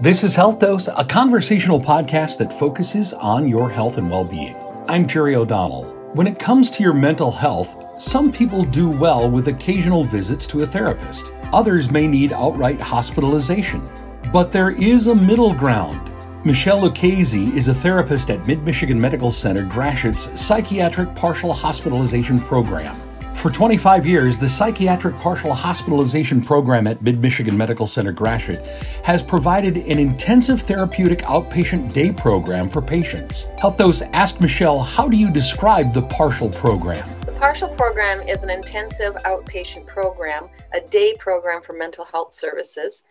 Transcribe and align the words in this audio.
This 0.00 0.22
is 0.22 0.36
Health 0.36 0.60
Dose, 0.60 0.86
a 0.86 1.04
conversational 1.04 1.80
podcast 1.80 2.38
that 2.38 2.52
focuses 2.52 3.12
on 3.14 3.48
your 3.48 3.68
health 3.68 3.98
and 3.98 4.08
well 4.08 4.22
being. 4.22 4.54
I'm 4.86 5.08
Jerry 5.08 5.34
O'Donnell. 5.34 5.86
When 6.12 6.28
it 6.28 6.38
comes 6.38 6.70
to 6.70 6.84
your 6.84 6.92
mental 6.92 7.32
health, 7.32 8.00
some 8.00 8.30
people 8.30 8.62
do 8.62 8.88
well 8.88 9.28
with 9.28 9.48
occasional 9.48 10.04
visits 10.04 10.46
to 10.48 10.62
a 10.62 10.66
therapist. 10.68 11.32
Others 11.52 11.90
may 11.90 12.06
need 12.06 12.32
outright 12.32 12.78
hospitalization. 12.78 13.90
But 14.32 14.52
there 14.52 14.70
is 14.70 15.08
a 15.08 15.16
middle 15.16 15.52
ground. 15.52 16.12
Michelle 16.44 16.82
Lucchese 16.82 17.56
is 17.56 17.66
a 17.66 17.74
therapist 17.74 18.30
at 18.30 18.46
Mid 18.46 18.62
Michigan 18.62 19.00
Medical 19.00 19.32
Center 19.32 19.64
Gratiot's 19.64 20.40
Psychiatric 20.40 21.12
Partial 21.16 21.52
Hospitalization 21.52 22.38
Program. 22.38 23.07
For 23.38 23.52
25 23.52 24.04
years, 24.04 24.36
the 24.36 24.48
Psychiatric 24.48 25.14
Partial 25.14 25.52
Hospitalization 25.54 26.42
Program 26.42 26.88
at 26.88 27.00
Mid 27.02 27.20
Michigan 27.22 27.56
Medical 27.56 27.86
Center 27.86 28.10
Gratiot 28.10 28.66
has 29.04 29.22
provided 29.22 29.76
an 29.76 30.00
intensive 30.00 30.62
therapeutic 30.62 31.20
outpatient 31.20 31.92
day 31.92 32.10
program 32.10 32.68
for 32.68 32.82
patients. 32.82 33.44
Health 33.60 33.76
Dose 33.76 34.02
ask 34.12 34.40
Michelle, 34.40 34.80
how 34.80 35.08
do 35.08 35.16
you 35.16 35.32
describe 35.32 35.94
the 35.94 36.02
partial 36.02 36.48
program? 36.48 37.08
The 37.26 37.32
partial 37.34 37.68
program 37.68 38.22
is 38.22 38.42
an 38.42 38.50
intensive 38.50 39.14
outpatient 39.24 39.86
program, 39.86 40.48
a 40.72 40.80
day 40.80 41.14
program 41.16 41.62
for 41.62 41.74
mental 41.74 42.06
health 42.06 42.34
services. 42.34 43.04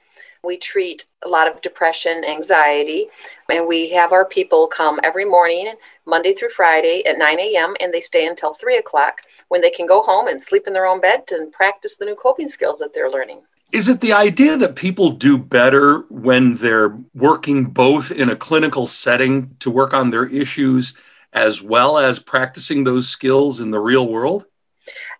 We 0.43 0.57
treat 0.57 1.05
a 1.23 1.29
lot 1.29 1.47
of 1.47 1.61
depression, 1.61 2.25
anxiety, 2.25 3.07
and 3.49 3.65
we 3.65 3.91
have 3.91 4.11
our 4.11 4.25
people 4.25 4.67
come 4.67 4.99
every 5.03 5.23
morning, 5.23 5.75
Monday 6.05 6.33
through 6.33 6.49
Friday 6.49 7.05
at 7.05 7.17
9 7.17 7.39
a.m., 7.39 7.75
and 7.79 7.93
they 7.93 8.01
stay 8.01 8.27
until 8.27 8.53
3 8.53 8.75
o'clock 8.77 9.21
when 9.49 9.61
they 9.61 9.69
can 9.69 9.85
go 9.85 10.01
home 10.01 10.27
and 10.27 10.41
sleep 10.41 10.67
in 10.67 10.73
their 10.73 10.85
own 10.85 10.99
bed 10.99 11.23
and 11.31 11.51
practice 11.51 11.95
the 11.95 12.05
new 12.05 12.15
coping 12.15 12.47
skills 12.47 12.79
that 12.79 12.93
they're 12.93 13.09
learning. 13.09 13.41
Is 13.71 13.89
it 13.89 13.99
the 13.99 14.13
idea 14.13 14.55
that 14.57 14.75
people 14.75 15.09
do 15.09 15.37
better 15.37 15.99
when 16.09 16.55
they're 16.55 16.97
working 17.13 17.65
both 17.65 18.11
in 18.11 18.29
a 18.29 18.35
clinical 18.35 18.87
setting 18.87 19.55
to 19.59 19.69
work 19.69 19.93
on 19.93 20.09
their 20.09 20.25
issues 20.25 20.93
as 21.33 21.61
well 21.61 21.97
as 21.97 22.19
practicing 22.19 22.83
those 22.83 23.09
skills 23.09 23.59
in 23.59 23.71
the 23.71 23.79
real 23.79 24.07
world? 24.07 24.45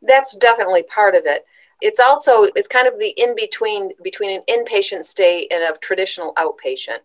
That's 0.01 0.35
definitely 0.37 0.83
part 0.83 1.13
of 1.13 1.23
it. 1.25 1.45
It's 1.81 1.99
also 1.99 2.43
it's 2.55 2.67
kind 2.67 2.87
of 2.87 2.97
the 2.97 3.13
in 3.17 3.35
between 3.35 3.91
between 4.01 4.31
an 4.31 4.43
inpatient 4.49 5.03
stay 5.03 5.47
and 5.51 5.61
a 5.61 5.77
traditional 5.77 6.33
outpatient. 6.35 6.99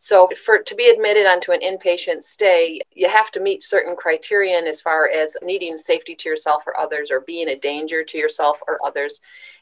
So, 0.00 0.28
for 0.28 0.58
to 0.58 0.74
be 0.76 0.88
admitted 0.88 1.26
onto 1.26 1.50
an 1.50 1.58
inpatient 1.60 2.22
stay, 2.22 2.80
you 2.94 3.08
have 3.08 3.32
to 3.32 3.40
meet 3.40 3.64
certain 3.64 3.96
criterion 3.96 4.68
as 4.68 4.80
far 4.80 5.08
as 5.08 5.36
needing 5.42 5.76
safety 5.76 6.14
to 6.14 6.28
yourself 6.28 6.62
or 6.68 6.78
others, 6.78 7.10
or 7.10 7.22
being 7.22 7.48
a 7.48 7.58
danger 7.58 8.04
to 8.04 8.16
yourself 8.16 8.60
or 8.68 8.78
others. 8.84 9.18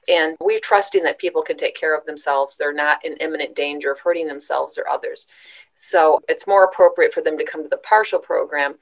And 0.09 0.37
we're 0.39 0.59
trusting 0.59 1.03
that 1.05 1.19
people 1.19 1.41
can 1.41 1.57
take 1.57 1.75
care 1.75 1.97
of 1.97 2.05
themselves. 2.05 2.59
They're 2.59 2.75
not 2.75 3.03
in 3.03 3.15
imminent 3.15 3.57
danger 3.57 3.91
of 3.91 4.01
hurting 4.01 4.27
themselves 4.27 4.77
or 4.77 4.87
others. 4.91 5.27
So, 5.75 6.21
it's 6.29 6.47
more 6.47 6.65
appropriate 6.65 7.15
for 7.15 7.23
them 7.23 7.39
to 7.39 7.45
come 7.45 7.63
to 7.63 7.71
the 7.71 7.79
partial 7.79 8.19
program 8.19 8.75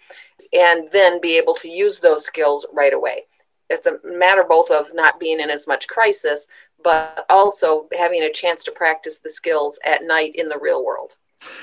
and 0.53 0.89
then 0.91 1.21
be 1.21 1.39
able 1.39 1.55
to 1.55 1.71
use 1.71 2.01
those 2.01 2.25
skills 2.25 2.67
right 2.73 2.93
away. 2.93 3.27
It's 3.71 3.87
a 3.87 4.01
matter 4.03 4.43
both 4.43 4.73
of 4.73 4.89
not 4.93 5.21
being 5.21 5.39
in 5.39 5.51
as 5.51 5.69
much 5.69 5.87
crisis, 5.87 6.49
but 6.83 7.25
also 7.31 7.87
having 7.97 8.25
a 8.25 8.33
chance 8.33 8.65
to 8.65 8.73
practice 8.73 9.19
the 9.19 9.31
skills 9.31 9.79
at 9.85 10.03
night 10.03 10.35
in 10.35 10.49
the 10.49 10.59
real 10.59 10.85
world. 10.85 11.17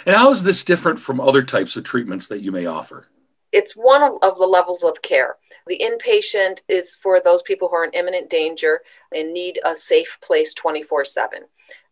And 0.06 0.16
how 0.16 0.32
is 0.32 0.44
this 0.44 0.64
different 0.64 1.00
from 1.00 1.20
other 1.20 1.44
types 1.44 1.76
of 1.76 1.84
treatments 1.84 2.28
that 2.28 2.42
you 2.42 2.52
may 2.52 2.66
offer? 2.66 3.08
It's 3.52 3.74
one 3.74 4.18
of 4.22 4.38
the 4.38 4.46
levels 4.46 4.84
of 4.84 5.02
care. 5.02 5.36
The 5.68 5.82
inpatient 5.84 6.62
is 6.70 6.96
for 6.96 7.20
those 7.20 7.42
people 7.42 7.68
who 7.68 7.76
are 7.76 7.84
in 7.84 7.92
imminent 7.92 8.30
danger 8.30 8.82
and 9.14 9.34
need 9.34 9.60
a 9.66 9.76
safe 9.76 10.18
place 10.22 10.54
24 10.54 11.06
7. 11.06 11.40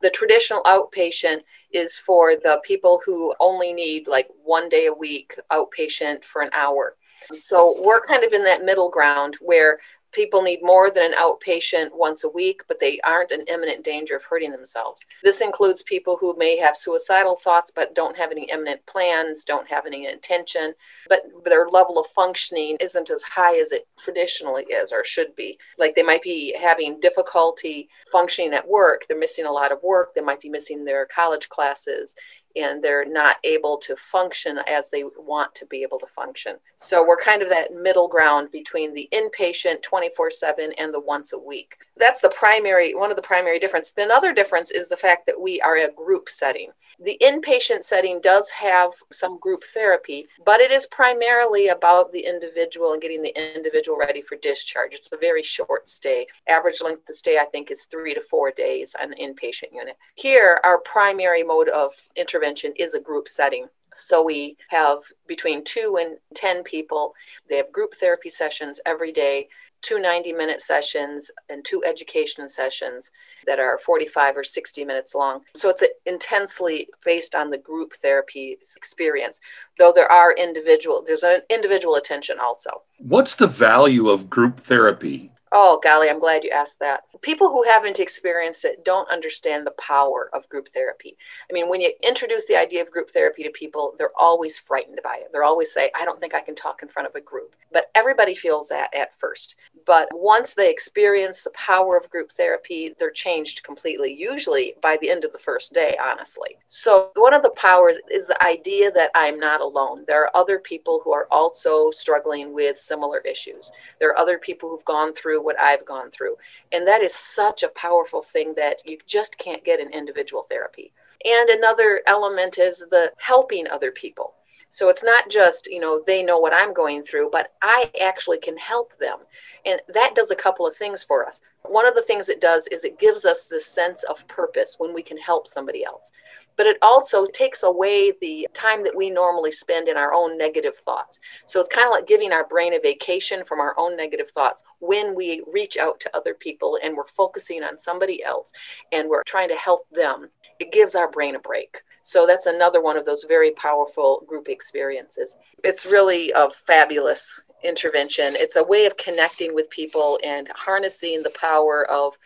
The 0.01 0.09
traditional 0.09 0.63
outpatient 0.63 1.41
is 1.71 1.97
for 1.97 2.35
the 2.35 2.61
people 2.63 3.01
who 3.05 3.33
only 3.39 3.73
need 3.73 4.07
like 4.07 4.27
one 4.43 4.69
day 4.69 4.85
a 4.87 4.93
week 4.93 5.37
outpatient 5.51 6.23
for 6.23 6.41
an 6.41 6.49
hour. 6.53 6.95
So 7.33 7.75
we're 7.79 8.05
kind 8.05 8.23
of 8.23 8.31
in 8.31 8.43
that 8.45 8.63
middle 8.63 8.89
ground 8.89 9.35
where 9.41 9.79
people 10.11 10.41
need 10.41 10.59
more 10.61 10.89
than 10.89 11.03
an 11.03 11.17
outpatient 11.17 11.89
once 11.93 12.23
a 12.23 12.29
week, 12.29 12.61
but 12.67 12.79
they 12.79 12.99
aren't 13.01 13.31
in 13.31 13.41
imminent 13.41 13.83
danger 13.83 14.15
of 14.15 14.23
hurting 14.23 14.51
themselves. 14.51 15.05
This 15.23 15.41
includes 15.41 15.83
people 15.83 16.17
who 16.19 16.35
may 16.37 16.57
have 16.57 16.75
suicidal 16.75 17.35
thoughts 17.35 17.71
but 17.73 17.95
don't 17.95 18.17
have 18.17 18.31
any 18.31 18.49
imminent 18.49 18.85
plans, 18.85 19.43
don't 19.43 19.69
have 19.69 19.85
any 19.85 20.07
intention, 20.07 20.73
but 21.07 21.23
their 21.45 21.67
level 21.69 21.99
of 21.99 22.07
functioning 22.07 22.77
isn't 22.79 23.09
as 23.09 23.21
high 23.23 23.57
as 23.59 23.71
it 23.71 23.87
traditionally 23.97 24.63
is 24.63 24.91
or 24.91 25.03
should 25.03 25.35
be. 25.35 25.57
Like 25.77 25.95
they 25.95 26.03
might 26.03 26.21
be 26.21 26.55
having 26.59 26.99
difficulty 26.99 27.89
functioning 28.11 28.53
at 28.53 28.67
work, 28.67 29.03
they're 29.07 29.17
missing 29.17 29.45
a 29.45 29.51
lot 29.51 29.71
of 29.71 29.81
work, 29.83 30.13
they 30.13 30.21
might 30.21 30.41
be 30.41 30.49
missing 30.49 30.85
their 30.85 31.05
college 31.05 31.49
classes, 31.49 32.15
and 32.55 32.83
they're 32.83 33.05
not 33.05 33.37
able 33.43 33.77
to 33.77 33.95
function 33.95 34.59
as 34.67 34.89
they 34.89 35.03
want 35.17 35.53
to 35.55 35.65
be 35.65 35.83
able 35.83 35.99
to 35.99 36.07
function. 36.07 36.57
So 36.77 37.05
we're 37.05 37.17
kind 37.17 37.41
of 37.41 37.49
that 37.49 37.73
middle 37.73 38.07
ground 38.07 38.51
between 38.51 38.93
the 38.93 39.07
inpatient 39.13 39.81
24 39.81 40.31
7 40.31 40.73
and 40.77 40.93
the 40.93 40.99
once 40.99 41.33
a 41.33 41.37
week. 41.37 41.75
That's 41.97 42.21
the 42.21 42.29
primary, 42.29 42.95
one 42.95 43.09
of 43.09 43.15
the 43.15 43.21
primary 43.21 43.59
difference. 43.59 43.91
The 43.91 44.07
other 44.07 44.33
difference 44.33 44.71
is 44.71 44.89
the 44.89 44.97
fact 44.97 45.25
that 45.25 45.39
we 45.39 45.61
are 45.61 45.77
a 45.77 45.91
group 45.91 46.29
setting. 46.29 46.71
The 47.01 47.17
inpatient 47.21 47.85
setting 47.85 48.19
does 48.19 48.49
have 48.49 48.91
some 49.11 49.39
group 49.39 49.63
therapy, 49.63 50.27
but 50.45 50.59
it 50.59 50.69
is 50.69 50.85
primarily 50.87 51.69
about 51.69 52.11
the 52.11 52.25
individual 52.25 52.91
and 52.91 53.01
getting 53.01 53.21
the 53.21 53.55
individual 53.55 53.97
ready 53.97 54.21
for 54.21 54.35
discharge. 54.35 54.93
It's 54.93 55.09
a 55.13 55.17
very 55.17 55.41
short 55.41 55.87
stay. 55.87 56.27
Average 56.47 56.81
length 56.81 57.07
of 57.07 57.15
stay, 57.15 57.37
I 57.37 57.45
think, 57.45 57.71
is 57.71 57.85
three 57.85 58.13
to 58.13 58.21
four 58.21 58.51
days 58.51 58.95
on 59.01 59.11
the 59.11 59.15
inpatient 59.15 59.71
unit. 59.71 59.95
Here, 60.15 60.59
our 60.65 60.79
primary 60.79 61.43
mode 61.43 61.69
of 61.69 61.93
intervention 62.17 62.73
is 62.75 62.93
a 62.93 62.99
group 62.99 63.29
setting. 63.29 63.67
So 63.93 64.21
we 64.21 64.57
have 64.69 64.99
between 65.25 65.63
two 65.63 65.97
and 65.99 66.17
10 66.35 66.63
people. 66.63 67.13
They 67.49 67.57
have 67.57 67.71
group 67.71 67.93
therapy 67.93 68.29
sessions 68.29 68.79
every 68.85 69.11
day 69.11 69.47
two 69.81 69.99
90 69.99 70.33
minute 70.33 70.61
sessions 70.61 71.31
and 71.49 71.63
two 71.63 71.83
education 71.85 72.47
sessions 72.47 73.11
that 73.45 73.59
are 73.59 73.77
45 73.77 74.37
or 74.37 74.43
60 74.43 74.85
minutes 74.85 75.15
long. 75.15 75.41
So 75.55 75.69
it's 75.69 75.83
intensely 76.05 76.87
based 77.05 77.35
on 77.35 77.49
the 77.49 77.57
group 77.57 77.93
therapy 77.93 78.57
experience, 78.75 79.39
though 79.77 79.91
there 79.93 80.11
are 80.11 80.33
individual, 80.33 81.03
there's 81.05 81.23
an 81.23 81.41
individual 81.49 81.95
attention 81.95 82.37
also. 82.39 82.69
What's 82.97 83.35
the 83.35 83.47
value 83.47 84.09
of 84.09 84.29
group 84.29 84.59
therapy? 84.59 85.31
Oh, 85.51 85.79
golly, 85.83 86.09
I'm 86.09 86.19
glad 86.19 86.43
you 86.43 86.51
asked 86.51 86.79
that. 86.79 87.03
People 87.21 87.49
who 87.49 87.63
haven't 87.63 87.99
experienced 87.99 88.65
it 88.65 88.85
don't 88.85 89.09
understand 89.09 89.65
the 89.65 89.71
power 89.71 90.29
of 90.33 90.47
group 90.49 90.67
therapy. 90.69 91.17
I 91.49 91.53
mean, 91.53 91.69
when 91.69 91.81
you 91.81 91.91
introduce 92.03 92.45
the 92.45 92.57
idea 92.57 92.81
of 92.81 92.91
group 92.91 93.09
therapy 93.09 93.43
to 93.43 93.49
people, 93.49 93.93
they're 93.97 94.17
always 94.17 94.57
frightened 94.57 94.99
by 95.03 95.17
it. 95.17 95.29
They're 95.31 95.43
always 95.43 95.73
say, 95.73 95.91
I 95.99 96.05
don't 96.05 96.19
think 96.19 96.33
I 96.33 96.41
can 96.41 96.55
talk 96.55 96.81
in 96.81 96.87
front 96.87 97.07
of 97.07 97.15
a 97.15 97.21
group. 97.21 97.55
But 97.71 97.91
everybody 97.93 98.35
feels 98.35 98.69
that 98.69 98.93
at 98.95 99.13
first. 99.13 99.55
But 99.85 100.07
once 100.11 100.53
they 100.53 100.69
experience 100.69 101.41
the 101.41 101.51
power 101.51 101.97
of 101.97 102.09
group 102.09 102.31
therapy, 102.31 102.93
they're 102.97 103.11
changed 103.11 103.63
completely, 103.63 104.15
usually 104.17 104.75
by 104.81 104.97
the 105.01 105.09
end 105.09 105.25
of 105.25 105.33
the 105.33 105.37
first 105.37 105.73
day, 105.73 105.97
honestly. 106.03 106.57
So, 106.67 107.11
one 107.15 107.33
of 107.33 107.43
the 107.43 107.51
powers 107.51 107.97
is 108.09 108.27
the 108.27 108.43
idea 108.43 108.91
that 108.91 109.11
I'm 109.15 109.39
not 109.39 109.61
alone. 109.61 110.03
There 110.07 110.23
are 110.23 110.35
other 110.35 110.59
people 110.59 111.01
who 111.03 111.11
are 111.11 111.27
also 111.31 111.91
struggling 111.91 112.53
with 112.53 112.77
similar 112.77 113.19
issues. 113.19 113.71
There 113.99 114.09
are 114.09 114.19
other 114.19 114.37
people 114.37 114.69
who've 114.69 114.85
gone 114.85 115.13
through 115.13 115.43
what 115.43 115.59
I've 115.59 115.85
gone 115.85 116.11
through. 116.11 116.35
And 116.71 116.87
that 116.87 117.01
is 117.01 117.08
such 117.15 117.63
a 117.63 117.69
powerful 117.69 118.21
thing 118.21 118.53
that 118.55 118.81
you 118.85 118.97
just 119.05 119.37
can't 119.37 119.63
get 119.63 119.79
in 119.79 119.91
individual 119.91 120.43
therapy. 120.43 120.93
And 121.25 121.49
another 121.49 122.01
element 122.07 122.57
is 122.57 122.85
the 122.89 123.11
helping 123.17 123.67
other 123.67 123.91
people. 123.91 124.35
So 124.69 124.87
it's 124.89 125.03
not 125.03 125.29
just, 125.29 125.67
you 125.67 125.79
know, 125.79 126.01
they 126.05 126.21
know 126.21 126.37
what 126.37 126.53
I'm 126.53 126.73
going 126.73 127.01
through, 127.01 127.29
but 127.31 127.53
I 127.61 127.91
actually 128.01 128.37
can 128.37 128.57
help 128.57 128.97
them. 128.99 129.19
And 129.65 129.81
that 129.89 130.13
does 130.15 130.31
a 130.31 130.35
couple 130.35 130.65
of 130.65 130.75
things 130.75 131.03
for 131.03 131.25
us. 131.25 131.41
One 131.63 131.85
of 131.85 131.95
the 131.95 132.03
things 132.03 132.29
it 132.29 132.39
does 132.39 132.67
is 132.67 132.83
it 132.83 132.99
gives 132.99 133.25
us 133.25 133.47
this 133.47 133.65
sense 133.65 134.03
of 134.03 134.27
purpose 134.27 134.75
when 134.77 134.93
we 134.93 135.01
can 135.01 135.17
help 135.17 135.47
somebody 135.47 135.83
else 135.83 136.11
but 136.59 136.67
it 136.67 136.77
also 136.81 137.25
takes 137.27 137.63
away 137.63 138.11
the 138.19 138.45
time 138.53 138.83
that 138.83 138.93
we 138.93 139.09
normally 139.09 139.49
spend 139.49 139.87
in 139.87 139.95
our 139.95 140.13
own 140.13 140.37
negative 140.37 140.75
thoughts. 140.75 141.21
So 141.45 141.57
it's 141.57 141.73
kind 141.73 141.87
of 141.87 141.91
like 141.91 142.05
giving 142.05 142.33
our 142.33 142.45
brain 142.45 142.73
a 142.73 142.81
vacation 142.81 143.45
from 143.45 143.61
our 143.61 143.73
own 143.77 143.95
negative 143.95 144.29
thoughts 144.29 144.61
when 144.79 145.15
we 145.15 145.41
reach 145.53 145.77
out 145.77 146.01
to 146.01 146.13
other 146.13 146.33
people 146.33 146.77
and 146.83 146.97
we're 146.97 147.07
focusing 147.07 147.63
on 147.63 147.79
somebody 147.79 148.21
else 148.25 148.51
and 148.91 149.07
we're 149.07 149.23
trying 149.23 149.47
to 149.47 149.55
help 149.55 149.89
them. 149.89 150.27
It 150.59 150.73
gives 150.73 150.95
our 150.95 151.09
brain 151.09 151.35
a 151.35 151.39
break. 151.39 151.77
So 152.01 152.27
that's 152.27 152.45
another 152.45 152.81
one 152.81 152.97
of 152.97 153.05
those 153.05 153.23
very 153.25 153.51
powerful 153.51 154.25
group 154.27 154.49
experiences. 154.49 155.37
It's 155.63 155.85
really 155.85 156.33
a 156.35 156.49
fabulous 156.49 157.39
intervention. 157.63 158.35
It's 158.35 158.57
a 158.57 158.63
way 158.63 158.85
of 158.85 158.97
connecting 158.97 159.55
with 159.55 159.69
people 159.69 160.19
and 160.25 160.49
harnessing 160.53 161.23
the 161.23 161.31
power 161.39 161.89
of 161.89 162.17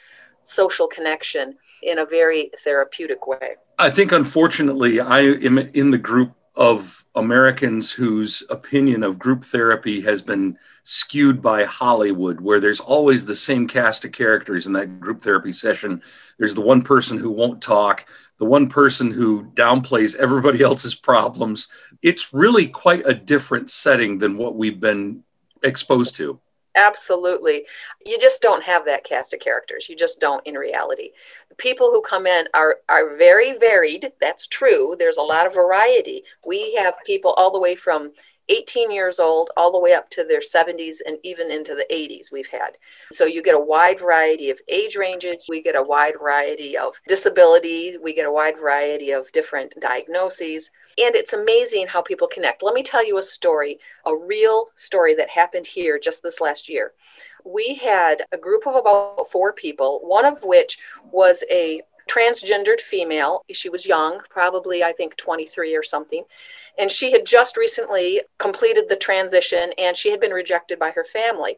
social 0.41 0.87
connection 0.87 1.57
in 1.85 1.99
a 1.99 2.05
very 2.05 2.51
therapeutic 2.63 3.27
way. 3.27 3.55
I 3.79 3.89
think, 3.89 4.11
unfortunately, 4.11 4.99
I 4.99 5.19
am 5.19 5.57
in 5.57 5.91
the 5.91 5.97
group 5.97 6.33
of 6.55 7.03
Americans 7.15 7.91
whose 7.91 8.43
opinion 8.49 9.03
of 9.03 9.17
group 9.17 9.43
therapy 9.43 10.01
has 10.01 10.21
been 10.21 10.57
skewed 10.83 11.41
by 11.41 11.63
Hollywood, 11.63 12.41
where 12.41 12.59
there's 12.59 12.79
always 12.79 13.25
the 13.25 13.35
same 13.35 13.67
cast 13.67 14.05
of 14.05 14.11
characters 14.11 14.67
in 14.67 14.73
that 14.73 14.99
group 14.99 15.23
therapy 15.23 15.51
session. 15.51 16.01
There's 16.37 16.53
the 16.53 16.61
one 16.61 16.81
person 16.81 17.17
who 17.17 17.31
won't 17.31 17.61
talk, 17.61 18.05
the 18.37 18.45
one 18.45 18.69
person 18.69 19.09
who 19.11 19.45
downplays 19.53 20.15
everybody 20.15 20.61
else's 20.61 20.95
problems. 20.95 21.67
It's 22.01 22.33
really 22.33 22.67
quite 22.67 23.07
a 23.07 23.13
different 23.13 23.69
setting 23.69 24.17
than 24.17 24.37
what 24.37 24.55
we've 24.55 24.79
been 24.79 25.23
exposed 25.63 26.15
to. 26.15 26.39
Absolutely. 26.75 27.65
You 28.03 28.17
just 28.19 28.41
don't 28.41 28.63
have 28.63 28.85
that 28.85 29.03
cast 29.03 29.33
of 29.33 29.39
characters. 29.39 29.87
You 29.89 29.95
just 29.95 30.19
don't 30.19 30.45
in 30.47 30.55
reality. 30.55 31.11
The 31.49 31.55
people 31.55 31.91
who 31.91 32.01
come 32.01 32.25
in 32.25 32.47
are 32.55 32.77
are 32.89 33.15
very 33.15 33.55
varied. 33.57 34.11
That's 34.19 34.47
true. 34.47 34.95
There's 34.97 35.17
a 35.17 35.21
lot 35.21 35.45
of 35.45 35.53
variety. 35.53 36.23
We 36.45 36.73
have 36.75 36.95
people 37.05 37.33
all 37.37 37.51
the 37.51 37.59
way 37.59 37.75
from 37.75 38.13
18 38.49 38.91
years 38.91 39.19
old 39.19 39.49
all 39.55 39.71
the 39.71 39.79
way 39.79 39.93
up 39.93 40.09
to 40.09 40.23
their 40.23 40.41
70s 40.41 40.97
and 41.05 41.17
even 41.23 41.51
into 41.51 41.75
the 41.75 41.85
80s 41.91 42.31
we've 42.31 42.47
had. 42.47 42.77
So 43.11 43.25
you 43.25 43.41
get 43.41 43.55
a 43.55 43.59
wide 43.59 43.99
variety 43.99 44.49
of 44.49 44.59
age 44.67 44.95
ranges, 44.95 45.45
we 45.47 45.61
get 45.61 45.75
a 45.75 45.81
wide 45.81 46.15
variety 46.19 46.77
of 46.77 46.99
disabilities, 47.07 47.95
we 48.01 48.13
get 48.13 48.27
a 48.27 48.31
wide 48.31 48.57
variety 48.57 49.11
of 49.11 49.31
different 49.31 49.73
diagnoses. 49.79 50.71
And 50.97 51.15
it's 51.15 51.33
amazing 51.33 51.87
how 51.87 52.01
people 52.01 52.27
connect. 52.27 52.63
Let 52.63 52.75
me 52.75 52.83
tell 52.83 53.05
you 53.05 53.17
a 53.17 53.23
story, 53.23 53.79
a 54.05 54.15
real 54.15 54.67
story 54.75 55.15
that 55.15 55.29
happened 55.29 55.65
here 55.65 55.97
just 55.97 56.21
this 56.21 56.39
last 56.39 56.69
year. 56.69 56.93
We 57.45 57.75
had 57.75 58.23
a 58.31 58.37
group 58.37 58.67
of 58.67 58.75
about 58.75 59.27
four 59.31 59.53
people, 59.53 59.99
one 60.03 60.25
of 60.25 60.43
which 60.43 60.77
was 61.11 61.43
a 61.51 61.81
transgendered 62.09 62.79
female. 62.79 63.43
She 63.51 63.69
was 63.69 63.85
young, 63.85 64.21
probably, 64.29 64.83
I 64.83 64.91
think, 64.91 65.15
23 65.17 65.75
or 65.75 65.83
something. 65.83 66.23
And 66.77 66.91
she 66.91 67.11
had 67.11 67.25
just 67.25 67.55
recently 67.57 68.21
completed 68.39 68.85
the 68.89 68.95
transition 68.95 69.73
and 69.77 69.95
she 69.95 70.09
had 70.09 70.19
been 70.19 70.31
rejected 70.31 70.79
by 70.79 70.91
her 70.91 71.03
family. 71.03 71.57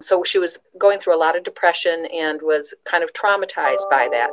So 0.00 0.24
she 0.24 0.38
was 0.38 0.58
going 0.78 0.98
through 0.98 1.14
a 1.14 1.18
lot 1.18 1.36
of 1.36 1.44
depression 1.44 2.06
and 2.12 2.40
was 2.42 2.74
kind 2.84 3.04
of 3.04 3.12
traumatized 3.12 3.88
by 3.90 4.08
that. 4.12 4.30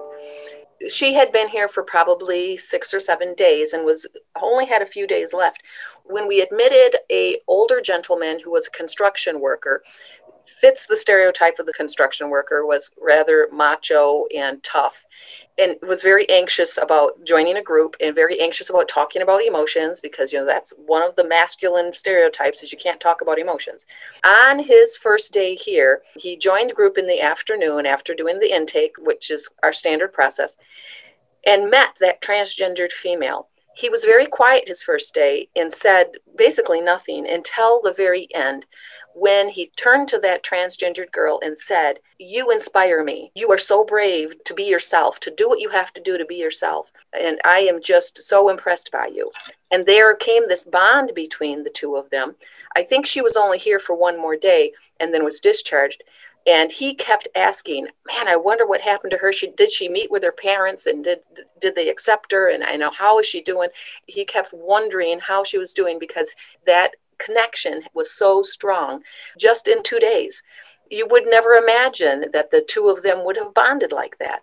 She 0.90 1.14
had 1.14 1.32
been 1.32 1.48
here 1.48 1.68
for 1.68 1.84
probably 1.84 2.58
six 2.58 2.94
or 2.94 3.00
seven 3.00 3.36
days 3.36 3.72
and 3.74 3.86
was 3.86 4.08
only 4.42 4.66
had 4.66 4.82
a 4.82 4.88
few 4.88 5.08
days 5.08 5.34
left 5.34 5.62
when 6.04 6.28
we 6.28 6.42
admitted 6.42 7.00
a 7.10 7.38
older 7.48 7.80
gentleman 7.80 8.40
who 8.44 8.52
was 8.52 8.68
a 8.68 8.72
construction 8.72 9.40
worker 9.40 9.84
fits 10.46 10.88
the 10.88 10.98
stereotype 10.98 11.60
of 11.60 11.66
the 11.66 11.74
construction 11.74 12.30
worker 12.30 12.66
was 12.66 12.92
rather 13.02 13.48
macho 13.52 14.26
and 14.36 14.62
tough 14.64 15.06
and 15.58 15.76
was 15.88 16.02
very 16.02 16.28
anxious 16.30 16.78
about 16.78 17.24
joining 17.26 17.58
a 17.58 17.62
group 17.62 17.96
and 18.02 18.16
very 18.16 18.40
anxious 18.40 18.70
about 18.70 18.88
talking 18.88 19.22
about 19.22 19.44
emotions 19.44 20.00
because 20.02 20.34
you 20.34 20.40
know 20.40 20.46
that's 20.46 20.74
one 20.86 21.04
of 21.04 21.16
the 21.16 21.28
masculine 21.28 21.94
stereotypes 21.94 22.64
is 22.64 22.72
you 22.72 22.78
can't 22.78 23.00
talk 23.00 23.22
about 23.22 23.40
emotions. 23.40 23.86
On 24.24 24.60
his 24.60 24.98
first 24.98 25.34
day 25.34 25.56
here 25.56 26.02
he 26.18 26.38
joined 26.38 26.72
a 26.72 26.76
group 26.76 26.98
in 26.98 27.08
the 27.08 27.22
afternoon 27.22 27.86
after 27.86 28.14
doing 28.14 28.40
the 28.40 28.54
intake 28.54 28.96
which 29.00 29.30
is 29.30 29.50
our 29.62 29.74
standard 29.74 30.12
process 30.12 30.58
and 31.46 31.70
met 31.70 31.98
that 32.00 32.22
transgendered 32.22 32.92
female. 32.92 33.50
He 33.76 33.90
was 33.90 34.06
very 34.06 34.28
quiet 34.28 34.68
his 34.68 34.84
first 34.84 35.16
day 35.16 35.50
and 35.56 35.74
said 35.74 36.12
basically 36.38 36.80
nothing 36.80 37.28
until 37.28 37.82
the 37.82 37.94
very 37.94 38.28
end 38.34 38.66
when 39.16 39.50
he 39.50 39.72
turned 39.76 40.08
to 40.10 40.20
that 40.20 40.44
transgendered 40.44 41.12
girl 41.12 41.40
and 41.44 41.58
said, 41.58 42.00
You 42.18 42.52
inspire 42.52 43.04
me. 43.04 43.32
You 43.36 43.52
are 43.52 43.58
so 43.58 43.84
brave 43.84 44.44
to 44.46 44.54
be 44.54 44.64
yourself, 44.64 45.20
to 45.22 45.32
do 45.32 45.50
what 45.50 45.60
you 45.60 45.70
have 45.70 45.94
to 45.94 46.02
do 46.02 46.18
to 46.18 46.26
be 46.26 46.36
yourself. 46.36 46.92
And 47.18 47.40
I 47.44 47.60
am 47.60 47.82
just 47.82 48.18
so 48.24 48.50
impressed 48.50 48.92
by 48.92 49.08
you. 49.08 49.32
And 49.72 49.86
there 49.86 50.16
came 50.16 50.48
this 50.48 50.66
bond 50.66 51.12
between 51.16 51.64
the 51.64 51.70
two 51.70 51.96
of 51.96 52.10
them. 52.10 52.36
I 52.76 52.84
think 52.84 53.06
she 53.06 53.22
was 53.22 53.36
only 53.36 53.58
here 53.58 53.80
for 53.80 53.96
one 53.96 54.20
more 54.20 54.36
day 54.36 54.74
and 55.00 55.14
then 55.14 55.24
was 55.24 55.40
discharged. 55.40 56.04
And 56.46 56.72
he 56.72 56.94
kept 56.94 57.30
asking, 57.36 57.88
"Man, 58.06 58.28
I 58.28 58.36
wonder 58.36 58.66
what 58.66 58.82
happened 58.82 59.12
to 59.12 59.18
her. 59.20 59.32
She 59.32 59.48
did 59.48 59.72
she 59.72 59.88
meet 59.88 60.12
with 60.12 60.24
her 60.24 60.32
parents, 60.34 60.86
and 60.86 61.02
did 61.04 61.22
did 61.60 61.74
they 61.76 61.88
accept 61.88 62.34
her? 62.34 62.50
And 62.50 62.66
I 62.66 62.76
know 62.76 62.92
how 62.92 63.18
is 63.20 63.26
she 63.26 63.42
doing?" 63.42 63.70
He 64.08 64.26
kept 64.26 64.54
wondering 64.54 65.22
how 65.22 65.46
she 65.46 65.58
was 65.58 65.74
doing 65.74 66.00
because 66.00 66.36
that 66.66 66.96
connection 67.18 67.84
was 67.94 68.12
so 68.12 68.42
strong 68.42 69.02
just 69.40 69.68
in 69.68 69.84
two 69.84 70.00
days. 70.00 70.42
You 70.90 71.08
would 71.10 71.26
never 71.26 71.54
imagine 71.54 72.26
that 72.34 72.52
the 72.52 72.62
two 72.62 72.90
of 72.90 73.04
them 73.04 73.26
would 73.26 73.38
have 73.38 73.54
bonded 73.54 73.92
like 73.92 74.18
that 74.20 74.42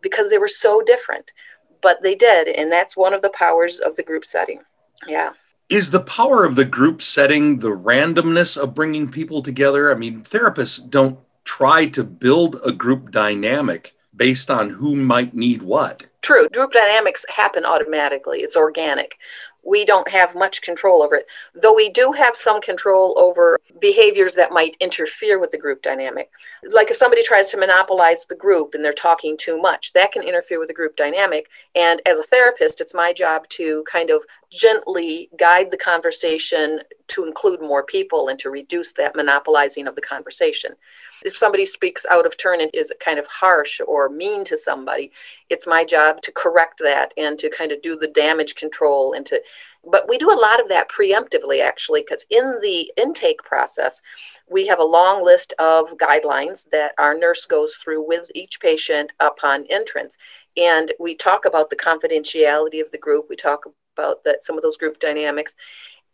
because 0.00 0.30
they 0.30 0.38
were 0.38 0.48
so 0.48 0.82
different. 0.82 1.32
But 1.80 2.02
they 2.02 2.14
did, 2.14 2.48
and 2.48 2.72
that's 2.72 2.96
one 2.96 3.14
of 3.14 3.22
the 3.22 3.30
powers 3.30 3.78
of 3.78 3.96
the 3.96 4.02
group 4.02 4.24
setting. 4.24 4.62
Yeah. 5.06 5.32
Is 5.68 5.90
the 5.90 6.00
power 6.00 6.44
of 6.44 6.56
the 6.56 6.64
group 6.64 7.02
setting 7.02 7.58
the 7.58 7.70
randomness 7.70 8.56
of 8.56 8.74
bringing 8.74 9.10
people 9.10 9.42
together? 9.42 9.92
I 9.92 9.94
mean, 9.94 10.22
therapists 10.22 10.88
don't 10.88 11.18
try 11.44 11.86
to 11.86 12.04
build 12.04 12.56
a 12.64 12.72
group 12.72 13.10
dynamic 13.10 13.94
based 14.16 14.50
on 14.50 14.70
who 14.70 14.96
might 14.96 15.34
need 15.34 15.62
what. 15.62 16.04
True. 16.22 16.48
Group 16.48 16.72
dynamics 16.72 17.24
happen 17.34 17.64
automatically, 17.64 18.40
it's 18.40 18.56
organic 18.56 19.16
we 19.68 19.84
don't 19.84 20.08
have 20.10 20.34
much 20.34 20.62
control 20.62 21.02
over 21.02 21.16
it, 21.16 21.26
though 21.54 21.74
we 21.74 21.90
do 21.90 22.12
have 22.12 22.34
some 22.34 22.60
control 22.60 23.14
over 23.18 23.58
behaviors 23.80 24.34
that 24.34 24.52
might 24.52 24.76
interfere 24.80 25.38
with 25.38 25.50
the 25.50 25.58
group 25.58 25.82
dynamic. 25.82 26.30
Like 26.64 26.90
if 26.90 26.96
somebody 26.96 27.22
tries 27.22 27.50
to 27.50 27.58
monopolize 27.58 28.26
the 28.26 28.34
group 28.34 28.74
and 28.74 28.84
they're 28.84 28.92
talking 28.92 29.36
too 29.36 29.60
much, 29.60 29.92
that 29.92 30.12
can 30.12 30.22
interfere 30.22 30.58
with 30.58 30.68
the 30.68 30.74
group 30.74 30.96
dynamic. 30.96 31.48
And 31.74 32.00
as 32.06 32.18
a 32.18 32.22
therapist, 32.22 32.80
it's 32.80 32.94
my 32.94 33.12
job 33.12 33.48
to 33.50 33.84
kind 33.90 34.10
of 34.10 34.22
gently 34.50 35.28
guide 35.38 35.70
the 35.70 35.76
conversation 35.76 36.80
to 37.08 37.24
include 37.24 37.60
more 37.60 37.82
people 37.82 38.28
and 38.28 38.38
to 38.38 38.50
reduce 38.50 38.92
that 38.92 39.16
monopolizing 39.16 39.86
of 39.86 39.94
the 39.94 40.00
conversation. 40.00 40.72
If 41.24 41.36
somebody 41.36 41.64
speaks 41.64 42.06
out 42.10 42.26
of 42.26 42.36
turn 42.36 42.60
and 42.60 42.70
is 42.72 42.92
kind 43.00 43.18
of 43.18 43.26
harsh 43.26 43.80
or 43.86 44.08
mean 44.08 44.44
to 44.44 44.56
somebody, 44.56 45.10
it's 45.50 45.66
my 45.66 45.84
job 45.84 46.22
to 46.22 46.32
correct 46.32 46.80
that 46.80 47.12
and 47.16 47.38
to 47.38 47.50
kind 47.50 47.72
of 47.72 47.82
do 47.82 47.96
the 47.96 48.08
damage 48.08 48.54
control 48.54 49.12
and 49.12 49.26
to 49.26 49.42
but 49.90 50.08
we 50.08 50.18
do 50.18 50.30
a 50.30 50.34
lot 50.34 50.60
of 50.60 50.68
that 50.68 50.90
preemptively 50.90 51.62
actually 51.62 52.02
because 52.02 52.26
in 52.30 52.58
the 52.62 52.90
intake 52.96 53.42
process 53.42 54.02
we 54.50 54.66
have 54.66 54.78
a 54.78 54.84
long 54.84 55.24
list 55.24 55.52
of 55.58 55.96
guidelines 55.98 56.68
that 56.70 56.92
our 56.98 57.16
nurse 57.16 57.46
goes 57.46 57.74
through 57.74 58.06
with 58.06 58.30
each 58.34 58.60
patient 58.60 59.12
upon 59.20 59.66
entrance. 59.68 60.16
And 60.56 60.92
we 60.98 61.14
talk 61.14 61.44
about 61.44 61.70
the 61.70 61.76
confidentiality 61.76 62.80
of 62.80 62.90
the 62.90 62.98
group. 62.98 63.26
We 63.28 63.36
talk 63.36 63.64
about 63.96 64.24
that 64.24 64.44
some 64.44 64.56
of 64.56 64.62
those 64.62 64.76
group 64.76 64.98
dynamics 64.98 65.54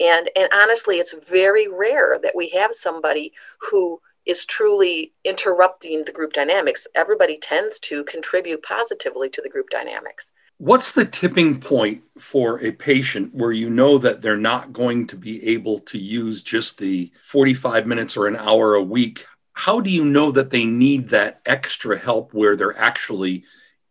and 0.00 0.30
and 0.36 0.48
honestly 0.52 0.96
it's 0.96 1.14
very 1.30 1.68
rare 1.68 2.18
that 2.22 2.34
we 2.34 2.48
have 2.50 2.74
somebody 2.74 3.32
who 3.70 4.00
is 4.26 4.44
truly 4.44 5.12
interrupting 5.24 6.04
the 6.04 6.12
group 6.12 6.32
dynamics. 6.32 6.86
Everybody 6.94 7.38
tends 7.38 7.78
to 7.80 8.04
contribute 8.04 8.62
positively 8.62 9.28
to 9.30 9.42
the 9.42 9.48
group 9.48 9.68
dynamics. 9.70 10.30
What's 10.58 10.92
the 10.92 11.04
tipping 11.04 11.60
point 11.60 12.02
for 12.18 12.62
a 12.62 12.70
patient 12.70 13.34
where 13.34 13.52
you 13.52 13.68
know 13.68 13.98
that 13.98 14.22
they're 14.22 14.36
not 14.36 14.72
going 14.72 15.06
to 15.08 15.16
be 15.16 15.44
able 15.48 15.80
to 15.80 15.98
use 15.98 16.42
just 16.42 16.78
the 16.78 17.12
45 17.22 17.86
minutes 17.86 18.16
or 18.16 18.26
an 18.28 18.36
hour 18.36 18.74
a 18.74 18.82
week? 18.82 19.26
How 19.52 19.80
do 19.80 19.90
you 19.90 20.04
know 20.04 20.30
that 20.30 20.50
they 20.50 20.64
need 20.64 21.08
that 21.08 21.40
extra 21.44 21.98
help 21.98 22.32
where 22.32 22.56
they're 22.56 22.78
actually 22.78 23.44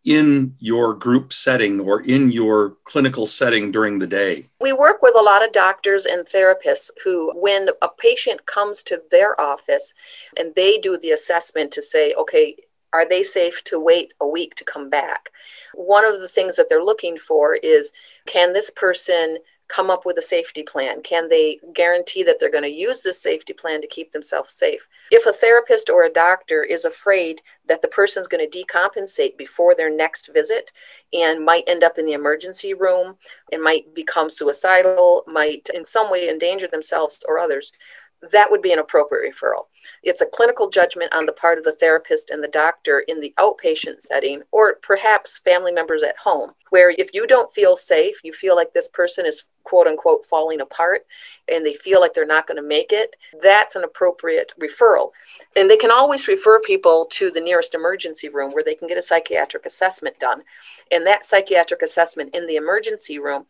in 0.05 0.55
your 0.59 0.93
group 0.93 1.31
setting 1.31 1.79
or 1.79 2.01
in 2.01 2.31
your 2.31 2.75
clinical 2.83 3.25
setting 3.25 3.71
during 3.71 3.99
the 3.99 4.07
day? 4.07 4.45
We 4.59 4.73
work 4.73 5.01
with 5.01 5.15
a 5.15 5.21
lot 5.21 5.43
of 5.43 5.51
doctors 5.51 6.05
and 6.05 6.25
therapists 6.25 6.89
who, 7.03 7.31
when 7.35 7.69
a 7.81 7.87
patient 7.87 8.45
comes 8.45 8.83
to 8.83 9.01
their 9.11 9.39
office 9.39 9.93
and 10.37 10.53
they 10.55 10.77
do 10.77 10.97
the 10.97 11.11
assessment 11.11 11.71
to 11.73 11.81
say, 11.81 12.13
okay, 12.13 12.57
are 12.93 13.07
they 13.07 13.23
safe 13.23 13.63
to 13.65 13.79
wait 13.79 14.13
a 14.21 14.27
week 14.27 14.55
to 14.55 14.63
come 14.63 14.89
back? 14.89 15.29
One 15.73 16.05
of 16.05 16.19
the 16.19 16.27
things 16.27 16.55
that 16.57 16.69
they're 16.69 16.83
looking 16.83 17.17
for 17.17 17.55
is 17.55 17.91
can 18.27 18.53
this 18.53 18.69
person 18.69 19.37
come 19.67 19.89
up 19.89 20.05
with 20.05 20.17
a 20.17 20.21
safety 20.21 20.63
plan? 20.63 21.01
Can 21.01 21.29
they 21.29 21.59
guarantee 21.73 22.23
that 22.23 22.39
they're 22.39 22.51
going 22.51 22.63
to 22.63 22.69
use 22.69 23.01
this 23.01 23.21
safety 23.21 23.53
plan 23.53 23.81
to 23.81 23.87
keep 23.87 24.11
themselves 24.11 24.53
safe? 24.53 24.87
If 25.11 25.25
a 25.25 25.33
therapist 25.33 25.89
or 25.89 26.03
a 26.03 26.11
doctor 26.11 26.63
is 26.63 26.85
afraid 26.85 27.41
that 27.67 27.81
the 27.81 27.87
person's 27.87 28.27
going 28.27 28.49
to 28.49 28.65
decompensate 28.65 29.37
before 29.37 29.75
their 29.75 29.95
next 29.95 30.29
visit 30.33 30.71
and 31.13 31.45
might 31.45 31.63
end 31.67 31.83
up 31.83 31.97
in 31.97 32.05
the 32.05 32.13
emergency 32.13 32.73
room 32.73 33.15
and 33.51 33.63
might 33.63 33.93
become 33.93 34.29
suicidal, 34.29 35.23
might 35.27 35.69
in 35.73 35.85
some 35.85 36.11
way 36.11 36.29
endanger 36.29 36.67
themselves 36.67 37.23
or 37.27 37.39
others, 37.39 37.71
that 38.31 38.49
would 38.49 38.61
be 38.61 38.71
an 38.71 38.79
appropriate 38.79 39.33
referral. 39.33 39.65
It's 40.01 40.21
a 40.21 40.25
clinical 40.25 40.69
judgment 40.69 41.13
on 41.13 41.25
the 41.25 41.33
part 41.33 41.57
of 41.57 41.63
the 41.63 41.73
therapist 41.73 42.29
and 42.29 42.43
the 42.43 42.47
doctor 42.47 43.03
in 43.07 43.19
the 43.19 43.33
outpatient 43.37 44.01
setting, 44.01 44.43
or 44.51 44.75
perhaps 44.81 45.39
family 45.39 45.71
members 45.71 46.03
at 46.03 46.17
home, 46.17 46.51
where 46.69 46.91
if 46.97 47.13
you 47.13 47.27
don't 47.27 47.53
feel 47.53 47.75
safe, 47.75 48.23
you 48.23 48.31
feel 48.31 48.55
like 48.55 48.73
this 48.73 48.87
person 48.87 49.25
is 49.25 49.49
quote 49.63 49.87
unquote 49.87 50.25
falling 50.25 50.61
apart, 50.61 51.05
and 51.51 51.65
they 51.65 51.73
feel 51.73 51.99
like 51.99 52.13
they're 52.13 52.25
not 52.25 52.47
going 52.47 52.57
to 52.57 52.67
make 52.67 52.91
it, 52.91 53.15
that's 53.41 53.75
an 53.75 53.83
appropriate 53.83 54.53
referral. 54.59 55.11
And 55.55 55.69
they 55.69 55.77
can 55.77 55.91
always 55.91 56.27
refer 56.27 56.59
people 56.59 57.05
to 57.11 57.31
the 57.31 57.41
nearest 57.41 57.73
emergency 57.75 58.29
room 58.29 58.51
where 58.51 58.63
they 58.63 58.75
can 58.75 58.87
get 58.87 58.97
a 58.97 59.01
psychiatric 59.01 59.65
assessment 59.65 60.19
done. 60.19 60.43
And 60.91 61.05
that 61.07 61.25
psychiatric 61.25 61.81
assessment 61.81 62.33
in 62.35 62.47
the 62.47 62.55
emergency 62.55 63.19
room 63.19 63.45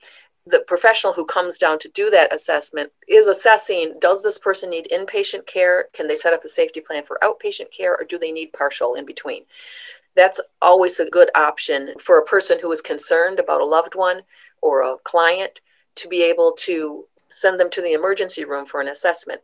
the 0.46 0.60
professional 0.68 1.14
who 1.14 1.26
comes 1.26 1.58
down 1.58 1.80
to 1.80 1.90
do 1.90 2.10
that 2.10 2.34
assessment 2.34 2.92
is 3.08 3.28
assessing 3.28 3.96
does 4.02 4.24
this 4.24 4.38
person 4.38 4.70
need 4.70 4.90
inpatient 4.92 5.46
care? 5.46 5.86
Can 5.94 6.08
they 6.08 6.18
set 6.18 6.34
up 6.34 6.44
a 6.44 6.50
safety 6.50 6.82
plan 6.82 7.04
for 7.06 7.18
outpatient 7.24 7.72
care 7.76 7.96
or 7.98 8.04
do 8.04 8.18
they 8.18 8.32
need 8.32 8.52
partial 8.52 8.94
in 8.94 9.06
between? 9.06 9.44
that's 10.16 10.40
always 10.62 11.00
a 11.00 11.10
good 11.10 11.30
option 11.36 11.94
for 12.00 12.18
a 12.18 12.26
person 12.26 12.60
who 12.62 12.72
is 12.72 12.82
concerned 12.82 13.40
about 13.40 13.62
a 13.62 13.66
loved 13.66 13.96
one 13.96 14.22
or 14.62 14.82
a 14.82 14.98
client 15.04 15.62
to 15.96 16.08
be 16.08 16.24
able 16.24 16.52
to 16.52 17.06
send 17.30 17.60
them 17.60 17.70
to 17.72 17.82
the 17.82 17.94
emergency 17.94 18.46
room 18.46 18.66
for 18.66 18.82
an 18.82 18.88
assessment. 18.88 19.42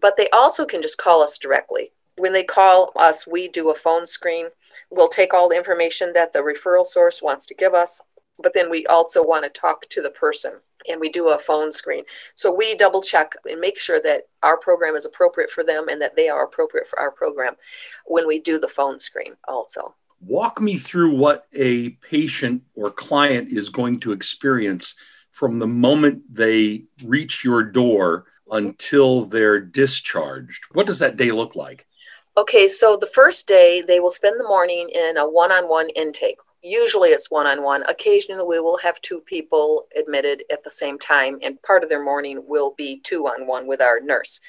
But 0.00 0.16
they 0.16 0.28
also 0.30 0.64
can 0.64 0.82
just 0.82 0.98
call 0.98 1.22
us 1.22 1.38
directly. 1.38 1.92
When 2.16 2.32
they 2.32 2.42
call 2.42 2.92
us, 2.96 3.26
we 3.26 3.48
do 3.48 3.70
a 3.70 3.74
phone 3.74 4.06
screen. 4.06 4.48
We'll 4.90 5.08
take 5.08 5.32
all 5.32 5.48
the 5.48 5.56
information 5.56 6.12
that 6.14 6.32
the 6.32 6.40
referral 6.40 6.84
source 6.84 7.22
wants 7.22 7.46
to 7.46 7.54
give 7.54 7.74
us, 7.74 8.00
but 8.38 8.54
then 8.54 8.70
we 8.70 8.86
also 8.86 9.24
want 9.24 9.44
to 9.44 9.60
talk 9.60 9.88
to 9.90 10.02
the 10.02 10.10
person 10.10 10.52
and 10.88 11.00
we 11.00 11.08
do 11.10 11.28
a 11.28 11.38
phone 11.38 11.72
screen. 11.72 12.04
So 12.34 12.52
we 12.52 12.74
double 12.74 13.02
check 13.02 13.34
and 13.48 13.60
make 13.60 13.78
sure 13.78 14.00
that 14.02 14.28
our 14.42 14.56
program 14.56 14.94
is 14.94 15.04
appropriate 15.04 15.50
for 15.50 15.64
them 15.64 15.88
and 15.88 16.00
that 16.00 16.16
they 16.16 16.28
are 16.28 16.44
appropriate 16.44 16.86
for 16.86 16.98
our 16.98 17.10
program 17.10 17.54
when 18.06 18.26
we 18.26 18.38
do 18.38 18.58
the 18.58 18.68
phone 18.68 18.98
screen 18.98 19.34
also. 19.46 19.94
Walk 20.20 20.60
me 20.60 20.78
through 20.78 21.16
what 21.16 21.46
a 21.54 21.90
patient 21.90 22.62
or 22.74 22.90
client 22.90 23.52
is 23.52 23.68
going 23.68 24.00
to 24.00 24.12
experience 24.12 24.94
from 25.32 25.58
the 25.58 25.66
moment 25.66 26.22
they 26.32 26.84
reach 27.04 27.44
your 27.44 27.62
door 27.62 28.26
until 28.50 29.24
they're 29.24 29.60
discharged. 29.60 30.64
What 30.72 30.86
does 30.86 30.98
that 31.00 31.16
day 31.16 31.30
look 31.30 31.54
like? 31.54 31.86
Okay, 32.36 32.68
so 32.68 32.96
the 32.96 33.06
first 33.06 33.46
day 33.46 33.82
they 33.86 34.00
will 34.00 34.10
spend 34.10 34.38
the 34.38 34.44
morning 34.44 34.88
in 34.88 35.16
a 35.16 35.28
one 35.28 35.52
on 35.52 35.68
one 35.68 35.88
intake. 35.90 36.38
Usually 36.62 37.10
it's 37.10 37.30
one 37.30 37.46
on 37.46 37.62
one. 37.62 37.84
Occasionally 37.88 38.44
we 38.44 38.60
will 38.60 38.78
have 38.78 39.00
two 39.00 39.20
people 39.20 39.86
admitted 39.96 40.44
at 40.50 40.64
the 40.64 40.70
same 40.70 40.98
time, 40.98 41.38
and 41.42 41.62
part 41.62 41.82
of 41.82 41.88
their 41.88 42.02
morning 42.02 42.42
will 42.46 42.74
be 42.76 43.00
two 43.04 43.26
on 43.26 43.46
one 43.46 43.66
with 43.66 43.80
our 43.80 44.00
nurse 44.00 44.40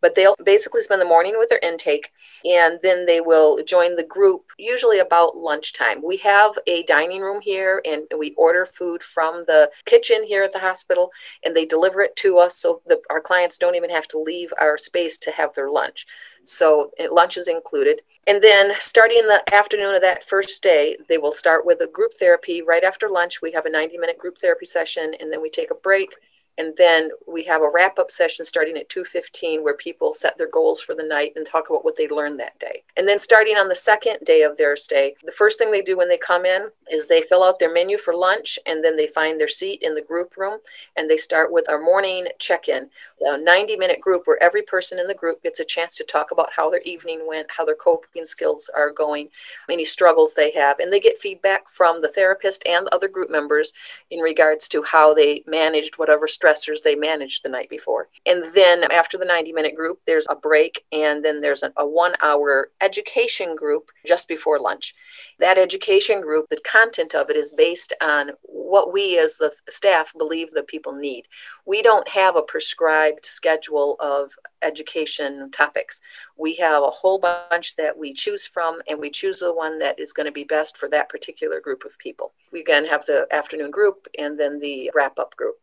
but 0.00 0.14
they'll 0.14 0.36
basically 0.44 0.82
spend 0.82 1.00
the 1.00 1.06
morning 1.06 1.34
with 1.38 1.48
their 1.48 1.60
intake 1.62 2.12
and 2.44 2.78
then 2.82 3.06
they 3.06 3.20
will 3.20 3.62
join 3.64 3.96
the 3.96 4.04
group 4.04 4.44
usually 4.58 4.98
about 4.98 5.36
lunchtime. 5.36 6.02
We 6.02 6.18
have 6.18 6.52
a 6.66 6.82
dining 6.84 7.22
room 7.22 7.40
here 7.40 7.82
and 7.84 8.02
we 8.16 8.34
order 8.36 8.64
food 8.64 9.02
from 9.02 9.44
the 9.46 9.70
kitchen 9.84 10.24
here 10.24 10.42
at 10.42 10.52
the 10.52 10.58
hospital 10.58 11.10
and 11.44 11.56
they 11.56 11.64
deliver 11.64 12.02
it 12.02 12.16
to 12.16 12.38
us 12.38 12.56
so 12.56 12.82
that 12.86 13.00
our 13.10 13.20
clients 13.20 13.58
don't 13.58 13.74
even 13.74 13.90
have 13.90 14.08
to 14.08 14.18
leave 14.18 14.52
our 14.60 14.78
space 14.78 15.18
to 15.18 15.30
have 15.30 15.54
their 15.54 15.70
lunch. 15.70 16.06
So 16.44 16.90
eh, 16.98 17.08
lunch 17.10 17.36
is 17.36 17.48
included. 17.48 18.02
And 18.26 18.42
then 18.42 18.72
starting 18.80 19.26
the 19.26 19.42
afternoon 19.54 19.94
of 19.94 20.02
that 20.02 20.28
first 20.28 20.62
day, 20.62 20.96
they 21.08 21.16
will 21.16 21.32
start 21.32 21.64
with 21.64 21.80
a 21.80 21.86
group 21.86 22.12
therapy. 22.18 22.60
Right 22.60 22.82
after 22.82 23.08
lunch, 23.08 23.40
we 23.40 23.52
have 23.52 23.66
a 23.66 23.70
90 23.70 23.98
minute 23.98 24.18
group 24.18 24.38
therapy 24.38 24.66
session 24.66 25.14
and 25.20 25.32
then 25.32 25.40
we 25.40 25.48
take 25.48 25.70
a 25.70 25.76
break 25.76 26.10
and 26.58 26.74
then 26.76 27.10
we 27.26 27.44
have 27.44 27.62
a 27.62 27.70
wrap 27.72 27.98
up 27.98 28.10
session 28.10 28.44
starting 28.44 28.76
at 28.76 28.88
2.15 28.88 29.62
where 29.62 29.74
people 29.74 30.12
set 30.12 30.38
their 30.38 30.50
goals 30.50 30.80
for 30.80 30.94
the 30.94 31.02
night 31.02 31.32
and 31.36 31.46
talk 31.46 31.68
about 31.68 31.84
what 31.84 31.96
they 31.96 32.08
learned 32.08 32.40
that 32.40 32.58
day. 32.58 32.82
And 32.96 33.06
then 33.06 33.18
starting 33.18 33.56
on 33.56 33.68
the 33.68 33.74
second 33.74 34.18
day 34.24 34.42
of 34.42 34.56
their 34.56 34.76
stay 34.76 35.14
the 35.24 35.32
first 35.32 35.58
thing 35.58 35.70
they 35.70 35.82
do 35.82 35.96
when 35.96 36.08
they 36.08 36.18
come 36.18 36.44
in 36.44 36.68
is 36.90 37.06
they 37.06 37.22
fill 37.22 37.42
out 37.42 37.58
their 37.58 37.72
menu 37.72 37.98
for 37.98 38.14
lunch 38.14 38.58
and 38.66 38.82
then 38.84 38.96
they 38.96 39.06
find 39.06 39.38
their 39.38 39.48
seat 39.48 39.82
in 39.82 39.94
the 39.94 40.02
group 40.02 40.36
room 40.36 40.58
and 40.96 41.10
they 41.10 41.16
start 41.16 41.52
with 41.52 41.68
our 41.68 41.80
morning 41.80 42.26
check-in 42.38 42.88
a 43.20 43.38
90 43.38 43.76
minute 43.76 44.00
group 44.00 44.22
where 44.26 44.42
every 44.42 44.62
person 44.62 44.98
in 44.98 45.06
the 45.06 45.14
group 45.14 45.42
gets 45.42 45.60
a 45.60 45.64
chance 45.64 45.96
to 45.96 46.04
talk 46.04 46.30
about 46.30 46.50
how 46.54 46.70
their 46.70 46.82
evening 46.82 47.26
went 47.26 47.46
how 47.50 47.64
their 47.64 47.74
coping 47.74 48.26
skills 48.26 48.70
are 48.76 48.90
going 48.90 49.28
any 49.70 49.84
struggles 49.84 50.34
they 50.34 50.50
have. 50.52 50.78
And 50.78 50.92
they 50.92 51.00
get 51.00 51.18
feedback 51.18 51.68
from 51.68 52.02
the 52.02 52.08
therapist 52.08 52.66
and 52.66 52.86
the 52.86 52.94
other 52.94 53.08
group 53.08 53.30
members 53.30 53.72
in 54.10 54.20
regards 54.20 54.68
to 54.68 54.82
how 54.82 55.14
they 55.14 55.42
managed 55.46 55.96
whatever 55.96 56.28
stressors 56.46 56.82
they 56.82 56.94
managed 56.94 57.42
the 57.42 57.48
night 57.48 57.68
before. 57.68 58.08
And 58.24 58.44
then 58.54 58.84
after 58.90 59.18
the 59.18 59.24
90 59.24 59.52
minute 59.52 59.74
group, 59.74 60.00
there's 60.06 60.26
a 60.30 60.36
break, 60.36 60.84
and 60.92 61.24
then 61.24 61.40
there's 61.40 61.62
a, 61.62 61.72
a 61.76 61.86
one 61.86 62.14
hour 62.20 62.70
education 62.80 63.56
group 63.56 63.90
just 64.06 64.28
before 64.28 64.58
lunch. 64.58 64.94
That 65.38 65.58
education 65.58 66.20
group, 66.20 66.46
the 66.48 66.60
content 66.70 67.14
of 67.14 67.30
it 67.30 67.36
is 67.36 67.52
based 67.56 67.92
on 68.00 68.30
what 68.42 68.92
we 68.92 69.18
as 69.18 69.36
the 69.36 69.52
staff 69.68 70.12
believe 70.16 70.50
the 70.50 70.62
people 70.62 70.92
need. 70.92 71.24
We 71.64 71.82
don't 71.82 72.08
have 72.08 72.36
a 72.36 72.42
prescribed 72.42 73.24
schedule 73.24 73.96
of 74.00 74.32
education 74.62 75.50
topics. 75.50 76.00
We 76.36 76.54
have 76.56 76.82
a 76.82 76.90
whole 76.90 77.18
bunch 77.18 77.76
that 77.76 77.96
we 77.96 78.12
choose 78.12 78.46
from, 78.46 78.80
and 78.88 78.98
we 78.98 79.10
choose 79.10 79.40
the 79.40 79.54
one 79.54 79.78
that 79.78 79.98
is 79.98 80.12
going 80.12 80.26
to 80.26 80.32
be 80.32 80.44
best 80.44 80.76
for 80.76 80.88
that 80.90 81.08
particular 81.08 81.60
group 81.60 81.84
of 81.84 81.98
people. 81.98 82.32
We 82.52 82.60
again 82.60 82.86
have 82.86 83.04
the 83.06 83.26
afternoon 83.30 83.70
group 83.70 84.06
and 84.18 84.38
then 84.38 84.58
the 84.58 84.90
wrap 84.94 85.18
up 85.18 85.36
group. 85.36 85.56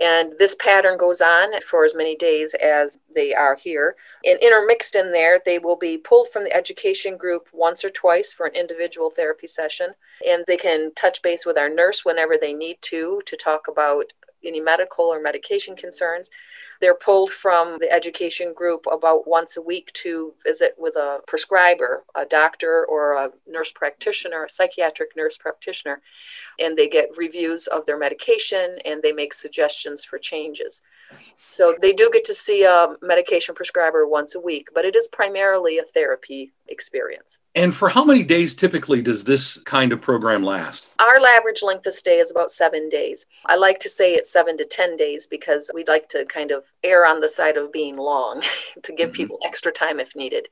And 0.00 0.34
this 0.38 0.54
pattern 0.54 0.96
goes 0.96 1.20
on 1.20 1.60
for 1.62 1.84
as 1.84 1.94
many 1.94 2.14
days 2.14 2.54
as 2.54 2.98
they 3.14 3.34
are 3.34 3.56
here. 3.56 3.96
And 4.24 4.38
intermixed 4.40 4.94
in 4.94 5.10
there, 5.10 5.40
they 5.44 5.58
will 5.58 5.76
be 5.76 5.98
pulled 5.98 6.28
from 6.28 6.44
the 6.44 6.54
education 6.54 7.16
group 7.16 7.48
once 7.52 7.84
or 7.84 7.90
twice 7.90 8.32
for 8.32 8.46
an 8.46 8.54
individual 8.54 9.10
therapy 9.10 9.48
session. 9.48 9.90
And 10.26 10.44
they 10.46 10.56
can 10.56 10.92
touch 10.94 11.20
base 11.22 11.44
with 11.44 11.58
our 11.58 11.68
nurse 11.68 12.04
whenever 12.04 12.36
they 12.38 12.52
need 12.52 12.78
to 12.82 13.20
to 13.26 13.36
talk 13.36 13.66
about 13.66 14.12
any 14.44 14.60
medical 14.60 15.06
or 15.06 15.20
medication 15.20 15.74
concerns. 15.74 16.30
They're 16.80 16.94
pulled 16.94 17.30
from 17.30 17.78
the 17.80 17.90
education 17.90 18.52
group 18.52 18.86
about 18.90 19.26
once 19.26 19.56
a 19.56 19.62
week 19.62 19.92
to 19.94 20.34
visit 20.44 20.74
with 20.78 20.94
a 20.96 21.20
prescriber, 21.26 22.04
a 22.14 22.24
doctor 22.24 22.86
or 22.86 23.14
a 23.14 23.32
nurse 23.46 23.72
practitioner, 23.72 24.44
a 24.44 24.48
psychiatric 24.48 25.16
nurse 25.16 25.36
practitioner, 25.36 26.02
and 26.58 26.76
they 26.76 26.88
get 26.88 27.16
reviews 27.16 27.66
of 27.66 27.86
their 27.86 27.98
medication 27.98 28.78
and 28.84 29.02
they 29.02 29.12
make 29.12 29.34
suggestions 29.34 30.04
for 30.04 30.18
changes. 30.18 30.80
So 31.50 31.74
they 31.80 31.94
do 31.94 32.10
get 32.12 32.26
to 32.26 32.34
see 32.34 32.64
a 32.64 32.94
medication 33.00 33.54
prescriber 33.54 34.06
once 34.06 34.34
a 34.34 34.40
week, 34.40 34.68
but 34.74 34.84
it 34.84 34.94
is 34.94 35.08
primarily 35.08 35.78
a 35.78 35.82
therapy 35.82 36.52
experience. 36.68 37.38
And 37.54 37.74
for 37.74 37.88
how 37.88 38.04
many 38.04 38.22
days 38.22 38.54
typically 38.54 39.00
does 39.00 39.24
this 39.24 39.58
kind 39.60 39.92
of 39.92 40.00
program 40.00 40.42
last? 40.42 40.90
Our 40.98 41.18
average 41.26 41.62
length 41.62 41.86
of 41.86 41.94
stay 41.94 42.18
is 42.18 42.30
about 42.30 42.50
seven 42.50 42.90
days. 42.90 43.24
I 43.46 43.56
like 43.56 43.78
to 43.80 43.88
say 43.88 44.14
it's 44.14 44.30
seven 44.30 44.58
to 44.58 44.66
10 44.66 44.96
days 44.98 45.26
because 45.26 45.70
we'd 45.74 45.88
like 45.88 46.10
to 46.10 46.26
kind 46.26 46.50
of 46.50 46.64
err 46.84 47.06
on 47.06 47.20
the 47.20 47.28
side 47.30 47.56
of 47.56 47.72
being 47.72 47.96
long 47.96 48.42
to 48.82 48.92
give 48.92 49.08
mm-hmm. 49.08 49.16
people 49.16 49.38
extra 49.42 49.72
time 49.72 49.98
if 49.98 50.14
needed. 50.14 50.48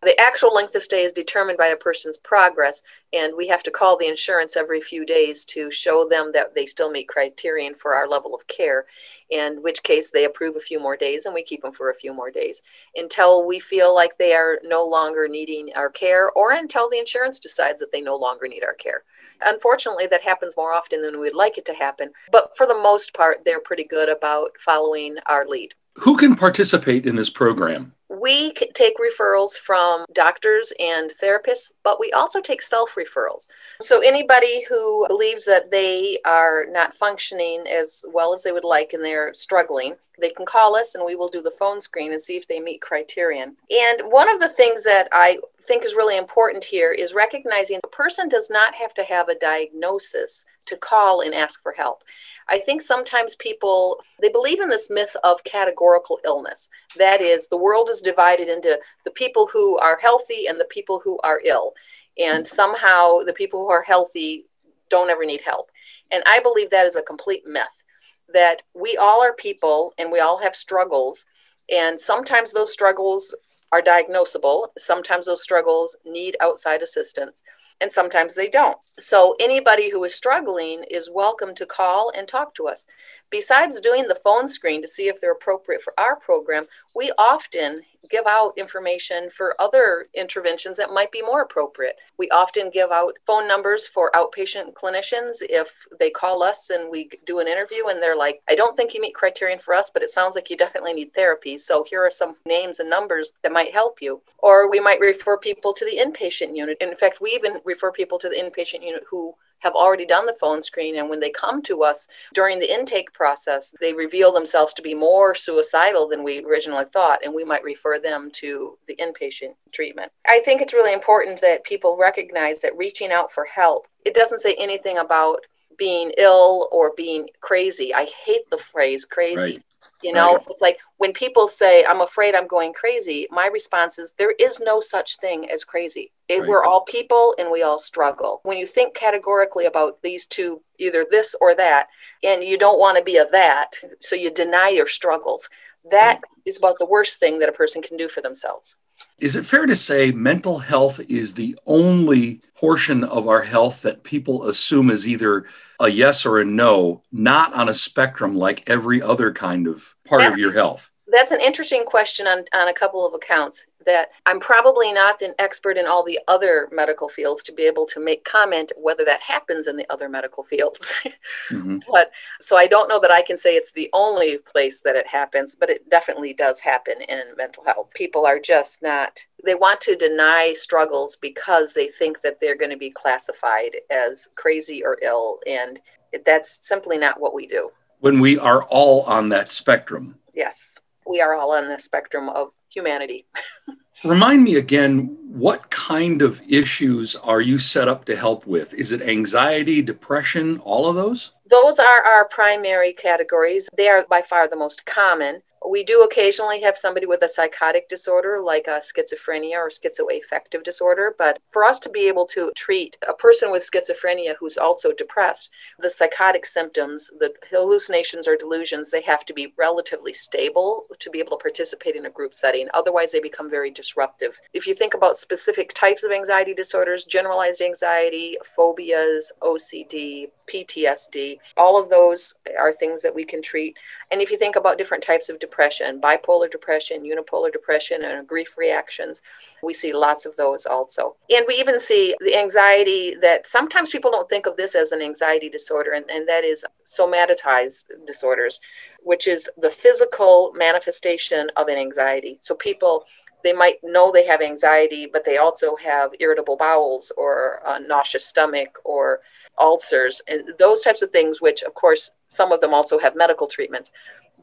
The 0.00 0.18
actual 0.20 0.54
length 0.54 0.76
of 0.76 0.84
stay 0.84 1.02
is 1.02 1.12
determined 1.12 1.58
by 1.58 1.66
a 1.66 1.76
person's 1.76 2.16
progress, 2.16 2.82
and 3.12 3.34
we 3.36 3.48
have 3.48 3.64
to 3.64 3.70
call 3.72 3.96
the 3.96 4.06
insurance 4.06 4.56
every 4.56 4.80
few 4.80 5.04
days 5.04 5.44
to 5.46 5.72
show 5.72 6.06
them 6.08 6.30
that 6.34 6.54
they 6.54 6.66
still 6.66 6.88
meet 6.88 7.08
criterion 7.08 7.74
for 7.74 7.96
our 7.96 8.08
level 8.08 8.32
of 8.32 8.46
care, 8.46 8.86
in 9.28 9.60
which 9.60 9.82
case 9.82 10.12
they 10.12 10.24
approve 10.24 10.54
a 10.54 10.60
few 10.60 10.78
more 10.78 10.96
days 10.96 11.26
and 11.26 11.34
we 11.34 11.42
keep 11.42 11.62
them 11.62 11.72
for 11.72 11.90
a 11.90 11.96
few 11.96 12.14
more 12.14 12.30
days 12.30 12.62
until 12.94 13.44
we 13.44 13.58
feel 13.58 13.92
like 13.92 14.18
they 14.18 14.34
are 14.34 14.60
no 14.62 14.84
longer 14.84 15.26
needing 15.26 15.70
our 15.74 15.90
care 15.90 16.30
or 16.30 16.52
until 16.52 16.88
the 16.88 16.98
insurance 16.98 17.40
decides 17.40 17.80
that 17.80 17.90
they 17.90 18.00
no 18.00 18.14
longer 18.14 18.46
need 18.46 18.62
our 18.62 18.74
care. 18.74 19.02
Unfortunately, 19.44 20.06
that 20.06 20.22
happens 20.22 20.56
more 20.56 20.72
often 20.72 21.02
than 21.02 21.18
we'd 21.18 21.34
like 21.34 21.58
it 21.58 21.66
to 21.66 21.74
happen, 21.74 22.10
but 22.30 22.56
for 22.56 22.66
the 22.68 22.78
most 22.78 23.14
part, 23.14 23.38
they're 23.44 23.60
pretty 23.60 23.84
good 23.84 24.08
about 24.08 24.52
following 24.60 25.16
our 25.26 25.44
lead. 25.44 25.74
Who 25.96 26.16
can 26.16 26.36
participate 26.36 27.04
in 27.04 27.16
this 27.16 27.30
program? 27.30 27.94
We 28.08 28.52
take 28.52 28.94
referrals 28.98 29.52
from 29.52 30.06
doctors 30.12 30.72
and 30.80 31.10
therapists, 31.22 31.72
but 31.84 32.00
we 32.00 32.10
also 32.12 32.40
take 32.40 32.62
self 32.62 32.94
referrals. 32.94 33.48
So, 33.82 34.00
anybody 34.00 34.64
who 34.68 35.06
believes 35.08 35.44
that 35.44 35.70
they 35.70 36.18
are 36.24 36.66
not 36.70 36.94
functioning 36.94 37.64
as 37.68 38.04
well 38.10 38.32
as 38.32 38.42
they 38.42 38.52
would 38.52 38.64
like 38.64 38.92
and 38.92 39.04
they're 39.04 39.34
struggling, 39.34 39.96
they 40.20 40.30
can 40.30 40.46
call 40.46 40.74
us 40.74 40.94
and 40.94 41.04
we 41.04 41.16
will 41.16 41.28
do 41.28 41.42
the 41.42 41.50
phone 41.50 41.80
screen 41.80 42.12
and 42.12 42.20
see 42.20 42.36
if 42.36 42.48
they 42.48 42.60
meet 42.60 42.80
criterion. 42.80 43.56
And 43.70 44.10
one 44.10 44.28
of 44.28 44.40
the 44.40 44.48
things 44.48 44.84
that 44.84 45.08
I 45.12 45.38
think 45.62 45.84
is 45.84 45.94
really 45.94 46.16
important 46.16 46.64
here 46.64 46.92
is 46.92 47.14
recognizing 47.14 47.80
a 47.84 47.88
person 47.88 48.28
does 48.28 48.50
not 48.50 48.74
have 48.74 48.94
to 48.94 49.04
have 49.04 49.28
a 49.28 49.38
diagnosis 49.38 50.44
to 50.66 50.76
call 50.76 51.20
and 51.20 51.34
ask 51.34 51.62
for 51.62 51.72
help. 51.72 52.02
I 52.48 52.58
think 52.58 52.82
sometimes 52.82 53.36
people 53.36 54.00
they 54.20 54.28
believe 54.28 54.60
in 54.60 54.68
this 54.68 54.88
myth 54.90 55.16
of 55.22 55.44
categorical 55.44 56.18
illness. 56.24 56.70
That 56.96 57.20
is, 57.20 57.48
the 57.48 57.58
world 57.58 57.90
is 57.90 58.00
divided 58.00 58.48
into 58.48 58.78
the 59.04 59.10
people 59.10 59.48
who 59.52 59.78
are 59.78 59.98
healthy 60.00 60.46
and 60.46 60.58
the 60.58 60.64
people 60.64 61.00
who 61.04 61.18
are 61.22 61.40
ill. 61.44 61.72
And 62.18 62.46
somehow 62.46 63.18
the 63.18 63.32
people 63.32 63.60
who 63.60 63.70
are 63.70 63.82
healthy 63.82 64.46
don't 64.90 65.10
ever 65.10 65.24
need 65.24 65.42
help. 65.42 65.70
And 66.10 66.22
I 66.26 66.40
believe 66.40 66.70
that 66.70 66.86
is 66.86 66.96
a 66.96 67.02
complete 67.02 67.46
myth. 67.46 67.84
That 68.32 68.62
we 68.74 68.96
all 68.96 69.22
are 69.22 69.34
people 69.34 69.92
and 69.98 70.10
we 70.10 70.20
all 70.20 70.42
have 70.42 70.56
struggles. 70.56 71.26
And 71.70 72.00
sometimes 72.00 72.52
those 72.52 72.72
struggles 72.72 73.34
are 73.70 73.82
diagnosable, 73.82 74.68
sometimes 74.78 75.26
those 75.26 75.42
struggles 75.42 75.94
need 76.06 76.38
outside 76.40 76.80
assistance 76.80 77.42
and 77.80 77.92
sometimes 77.92 78.34
they 78.34 78.48
don't. 78.48 78.78
So 78.98 79.36
anybody 79.38 79.90
who 79.90 80.02
is 80.04 80.14
struggling 80.14 80.84
is 80.90 81.10
welcome 81.12 81.54
to 81.54 81.66
call 81.66 82.10
and 82.16 82.26
talk 82.26 82.54
to 82.54 82.66
us. 82.66 82.86
Besides 83.30 83.80
doing 83.80 84.08
the 84.08 84.16
phone 84.16 84.48
screen 84.48 84.82
to 84.82 84.88
see 84.88 85.08
if 85.08 85.20
they're 85.20 85.32
appropriate 85.32 85.82
for 85.82 85.94
our 85.98 86.16
program, 86.16 86.66
we 86.94 87.12
often 87.18 87.82
give 88.10 88.26
out 88.26 88.52
information 88.56 89.30
for 89.30 89.54
other 89.60 90.08
interventions 90.14 90.76
that 90.76 90.92
might 90.92 91.12
be 91.12 91.22
more 91.22 91.42
appropriate. 91.42 91.96
We 92.18 92.28
often 92.30 92.70
give 92.70 92.90
out 92.90 93.18
phone 93.26 93.46
numbers 93.46 93.86
for 93.86 94.10
outpatient 94.12 94.74
clinicians 94.74 95.36
if 95.40 95.86
they 95.98 96.10
call 96.10 96.42
us 96.42 96.70
and 96.70 96.90
we 96.90 97.10
do 97.26 97.38
an 97.38 97.48
interview 97.48 97.86
and 97.86 98.02
they're 98.02 98.16
like, 98.16 98.40
I 98.48 98.54
don't 98.54 98.76
think 98.76 98.94
you 98.94 99.00
meet 99.00 99.14
criterion 99.14 99.58
for 99.58 99.74
us, 99.74 99.90
but 99.92 100.02
it 100.02 100.10
sounds 100.10 100.34
like 100.34 100.50
you 100.50 100.56
definitely 100.56 100.94
need 100.94 101.14
therapy. 101.14 101.58
So 101.58 101.84
here 101.88 102.04
are 102.04 102.10
some 102.10 102.36
names 102.46 102.80
and 102.80 102.90
numbers 102.90 103.32
that 103.42 103.52
might 103.52 103.72
help 103.72 104.00
you. 104.00 104.22
Or 104.38 104.70
we 104.70 104.80
might 104.80 105.00
refer 105.00 105.36
people 105.36 105.72
to 105.74 105.84
the 105.84 105.98
inpatient 105.98 106.56
unit. 106.56 106.78
In 106.80 106.94
fact, 106.96 107.20
we 107.20 107.30
even 107.30 107.60
refer 107.64 107.90
people 107.92 108.18
to 108.18 108.28
the 108.28 108.36
inpatient 108.36 108.82
unit 108.84 109.04
who 109.10 109.34
have 109.60 109.74
already 109.74 110.06
done 110.06 110.26
the 110.26 110.36
phone 110.40 110.62
screen. 110.62 110.96
And 110.96 111.08
when 111.08 111.20
they 111.20 111.30
come 111.30 111.62
to 111.62 111.82
us 111.82 112.06
during 112.34 112.58
the 112.58 112.72
intake 112.72 113.12
process, 113.12 113.72
they 113.80 113.92
reveal 113.92 114.32
themselves 114.32 114.74
to 114.74 114.82
be 114.82 114.94
more 114.94 115.34
suicidal 115.34 116.08
than 116.08 116.22
we 116.22 116.44
originally 116.44 116.84
thought. 116.92 117.20
And 117.24 117.34
we 117.34 117.44
might 117.44 117.64
refer 117.64 117.98
them 117.98 118.30
to 118.34 118.78
the 118.86 118.96
inpatient 118.96 119.54
treatment. 119.72 120.12
I 120.26 120.40
think 120.40 120.60
it's 120.60 120.74
really 120.74 120.92
important 120.92 121.40
that 121.40 121.64
people 121.64 121.96
recognize 121.98 122.60
that 122.60 122.76
reaching 122.76 123.12
out 123.12 123.32
for 123.32 123.44
help, 123.44 123.86
it 124.04 124.14
doesn't 124.14 124.40
say 124.40 124.54
anything 124.58 124.98
about 124.98 125.40
being 125.76 126.12
ill 126.18 126.68
or 126.72 126.92
being 126.96 127.28
crazy. 127.40 127.94
I 127.94 128.08
hate 128.24 128.50
the 128.50 128.58
phrase 128.58 129.04
crazy. 129.04 129.36
Right. 129.36 129.62
You 130.02 130.12
know, 130.12 130.34
right. 130.34 130.46
it's 130.50 130.60
like 130.60 130.78
when 130.98 131.12
people 131.12 131.48
say, 131.48 131.84
I'm 131.84 132.00
afraid 132.00 132.34
I'm 132.34 132.46
going 132.46 132.72
crazy, 132.72 133.26
my 133.30 133.46
response 133.46 133.98
is, 133.98 134.14
there 134.16 134.34
is 134.38 134.60
no 134.60 134.80
such 134.80 135.16
thing 135.18 135.50
as 135.50 135.64
crazy. 135.64 136.12
It, 136.28 136.40
right. 136.40 136.48
We're 136.48 136.64
all 136.64 136.82
people 136.82 137.34
and 137.38 137.50
we 137.50 137.62
all 137.62 137.78
struggle. 137.78 138.40
When 138.44 138.58
you 138.58 138.66
think 138.66 138.94
categorically 138.94 139.66
about 139.66 140.00
these 140.02 140.26
two, 140.26 140.60
either 140.78 141.04
this 141.08 141.34
or 141.40 141.54
that, 141.56 141.88
and 142.22 142.44
you 142.44 142.58
don't 142.58 142.78
want 142.78 142.96
to 142.98 143.04
be 143.04 143.16
a 143.16 143.26
that, 143.30 143.72
so 144.00 144.14
you 144.14 144.30
deny 144.30 144.68
your 144.68 144.86
struggles, 144.86 145.48
that 145.90 146.14
right. 146.14 146.24
is 146.44 146.58
about 146.58 146.78
the 146.78 146.86
worst 146.86 147.18
thing 147.18 147.38
that 147.40 147.48
a 147.48 147.52
person 147.52 147.82
can 147.82 147.96
do 147.96 148.08
for 148.08 148.20
themselves. 148.20 148.76
Is 149.18 149.34
it 149.34 149.46
fair 149.46 149.66
to 149.66 149.74
say 149.74 150.12
mental 150.12 150.60
health 150.60 151.00
is 151.08 151.34
the 151.34 151.58
only 151.66 152.40
portion 152.54 153.02
of 153.02 153.26
our 153.26 153.42
health 153.42 153.82
that 153.82 154.04
people 154.04 154.48
assume 154.48 154.90
is 154.90 155.08
either 155.08 155.44
a 155.80 155.88
yes 155.88 156.24
or 156.24 156.38
a 156.38 156.44
no, 156.44 157.02
not 157.10 157.52
on 157.52 157.68
a 157.68 157.74
spectrum 157.74 158.36
like 158.36 158.68
every 158.70 159.02
other 159.02 159.32
kind 159.32 159.66
of 159.66 159.96
part 160.06 160.20
that's, 160.20 160.34
of 160.34 160.38
your 160.38 160.52
health? 160.52 160.92
That's 161.08 161.32
an 161.32 161.40
interesting 161.40 161.84
question 161.84 162.28
on, 162.28 162.44
on 162.54 162.68
a 162.68 162.72
couple 162.72 163.04
of 163.04 163.12
accounts 163.12 163.66
that 163.88 164.10
I'm 164.26 164.38
probably 164.38 164.92
not 164.92 165.22
an 165.22 165.32
expert 165.38 165.78
in 165.78 165.86
all 165.86 166.04
the 166.04 166.20
other 166.28 166.68
medical 166.70 167.08
fields 167.08 167.42
to 167.44 167.52
be 167.52 167.62
able 167.62 167.86
to 167.86 167.98
make 167.98 168.22
comment 168.22 168.70
whether 168.76 169.02
that 169.06 169.22
happens 169.22 169.66
in 169.66 169.76
the 169.76 169.90
other 169.90 170.10
medical 170.10 170.44
fields. 170.44 170.92
mm-hmm. 171.50 171.78
But 171.90 172.10
so 172.38 172.58
I 172.58 172.66
don't 172.66 172.90
know 172.90 173.00
that 173.00 173.10
I 173.10 173.22
can 173.22 173.38
say 173.38 173.56
it's 173.56 173.72
the 173.72 173.88
only 173.94 174.36
place 174.36 174.82
that 174.82 174.94
it 174.94 175.06
happens, 175.06 175.56
but 175.58 175.70
it 175.70 175.88
definitely 175.88 176.34
does 176.34 176.60
happen 176.60 177.00
in 177.08 177.22
mental 177.38 177.64
health. 177.64 177.90
People 177.94 178.26
are 178.26 178.38
just 178.38 178.82
not 178.82 179.24
they 179.44 179.54
want 179.54 179.80
to 179.82 179.96
deny 179.96 180.52
struggles 180.54 181.16
because 181.16 181.72
they 181.72 181.86
think 181.86 182.20
that 182.22 182.40
they're 182.40 182.56
going 182.56 182.72
to 182.72 182.76
be 182.76 182.90
classified 182.90 183.76
as 183.88 184.28
crazy 184.34 184.84
or 184.84 184.98
ill 185.00 185.38
and 185.46 185.80
that's 186.26 186.66
simply 186.66 186.98
not 186.98 187.20
what 187.20 187.32
we 187.32 187.46
do. 187.46 187.70
When 188.00 188.20
we 188.20 188.38
are 188.38 188.64
all 188.64 189.02
on 189.04 189.30
that 189.30 189.50
spectrum. 189.50 190.18
Yes. 190.34 190.78
We 191.06 191.22
are 191.22 191.34
all 191.34 191.52
on 191.52 191.68
the 191.68 191.78
spectrum 191.78 192.28
of 192.28 192.52
humanity. 192.68 193.26
Remind 194.04 194.44
me 194.44 194.56
again, 194.56 195.16
what 195.28 195.70
kind 195.70 196.22
of 196.22 196.40
issues 196.48 197.16
are 197.16 197.40
you 197.40 197.58
set 197.58 197.88
up 197.88 198.04
to 198.04 198.14
help 198.14 198.46
with? 198.46 198.72
Is 198.74 198.92
it 198.92 199.02
anxiety, 199.02 199.82
depression, 199.82 200.60
all 200.60 200.86
of 200.86 200.94
those? 200.94 201.32
Those 201.50 201.80
are 201.80 202.04
our 202.04 202.24
primary 202.26 202.92
categories. 202.92 203.68
They 203.76 203.88
are 203.88 204.06
by 204.08 204.22
far 204.22 204.48
the 204.48 204.56
most 204.56 204.86
common. 204.86 205.42
We 205.68 205.84
do 205.84 206.02
occasionally 206.02 206.62
have 206.62 206.78
somebody 206.78 207.04
with 207.04 207.22
a 207.22 207.28
psychotic 207.28 207.88
disorder 207.88 208.40
like 208.40 208.66
a 208.66 208.80
schizophrenia 208.80 209.56
or 209.56 209.68
schizoaffective 209.68 210.62
disorder, 210.62 211.14
but 211.18 211.38
for 211.50 211.62
us 211.62 211.78
to 211.80 211.90
be 211.90 212.08
able 212.08 212.24
to 212.28 212.50
treat 212.56 212.96
a 213.06 213.12
person 213.12 213.50
with 213.50 213.68
schizophrenia 213.70 214.34
who's 214.40 214.56
also 214.56 214.92
depressed, 214.92 215.50
the 215.78 215.90
psychotic 215.90 216.46
symptoms, 216.46 217.10
the 217.18 217.34
hallucinations 217.50 218.26
or 218.26 218.36
delusions, 218.36 218.90
they 218.90 219.02
have 219.02 219.26
to 219.26 219.34
be 219.34 219.52
relatively 219.58 220.14
stable 220.14 220.86
to 220.98 221.10
be 221.10 221.18
able 221.18 221.36
to 221.36 221.42
participate 221.42 221.96
in 221.96 222.06
a 222.06 222.10
group 222.10 222.34
setting. 222.34 222.68
Otherwise, 222.72 223.12
they 223.12 223.20
become 223.20 223.50
very 223.50 223.70
disruptive. 223.70 224.38
If 224.54 224.66
you 224.66 224.74
think 224.74 224.94
about 224.94 225.18
specific 225.18 225.74
types 225.74 226.02
of 226.02 226.12
anxiety 226.12 226.54
disorders, 226.54 227.04
generalized 227.04 227.60
anxiety, 227.60 228.36
phobias, 228.56 229.32
OCD, 229.42 230.28
PTSD, 230.52 231.38
all 231.56 231.80
of 231.80 231.88
those 231.88 232.34
are 232.58 232.72
things 232.72 233.02
that 233.02 233.14
we 233.14 233.24
can 233.24 233.42
treat. 233.42 233.76
And 234.10 234.20
if 234.20 234.30
you 234.30 234.38
think 234.38 234.56
about 234.56 234.78
different 234.78 235.04
types 235.04 235.28
of 235.28 235.38
depression, 235.38 236.00
bipolar 236.00 236.50
depression, 236.50 237.02
unipolar 237.02 237.52
depression, 237.52 238.04
and 238.04 238.26
grief 238.26 238.56
reactions, 238.56 239.20
we 239.62 239.74
see 239.74 239.92
lots 239.92 240.24
of 240.26 240.36
those 240.36 240.66
also. 240.66 241.16
And 241.30 241.44
we 241.46 241.54
even 241.56 241.78
see 241.78 242.14
the 242.20 242.36
anxiety 242.36 243.14
that 243.20 243.46
sometimes 243.46 243.90
people 243.90 244.10
don't 244.10 244.28
think 244.28 244.46
of 244.46 244.56
this 244.56 244.74
as 244.74 244.92
an 244.92 245.02
anxiety 245.02 245.48
disorder, 245.48 245.92
and, 245.92 246.10
and 246.10 246.26
that 246.28 246.44
is 246.44 246.64
somatized 246.86 247.84
disorders, 248.06 248.60
which 249.02 249.26
is 249.26 249.48
the 249.58 249.70
physical 249.70 250.52
manifestation 250.56 251.50
of 251.56 251.68
an 251.68 251.78
anxiety. 251.78 252.38
So 252.40 252.54
people 252.54 253.04
they 253.44 253.52
might 253.52 253.78
know 253.82 254.10
they 254.10 254.26
have 254.26 254.42
anxiety, 254.42 255.06
but 255.06 255.24
they 255.24 255.36
also 255.36 255.76
have 255.76 256.10
irritable 256.18 256.56
bowels 256.56 257.12
or 257.16 257.62
a 257.66 257.80
nauseous 257.80 258.26
stomach 258.26 258.78
or 258.84 259.20
ulcers 259.60 260.20
and 260.28 260.42
those 260.58 260.82
types 260.82 261.02
of 261.02 261.10
things, 261.10 261.40
which, 261.40 261.62
of 261.62 261.74
course, 261.74 262.10
some 262.28 262.52
of 262.52 262.60
them 262.60 262.74
also 262.74 262.98
have 262.98 263.16
medical 263.16 263.46
treatments, 263.46 263.92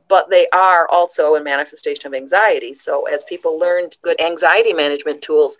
but 0.07 0.29
they 0.29 0.47
are 0.53 0.87
also 0.89 1.35
a 1.35 1.43
manifestation 1.43 2.07
of 2.07 2.13
anxiety. 2.13 2.73
So, 2.73 3.03
as 3.03 3.23
people 3.23 3.59
learn 3.59 3.89
good 4.01 4.19
anxiety 4.21 4.73
management 4.73 5.21
tools, 5.21 5.57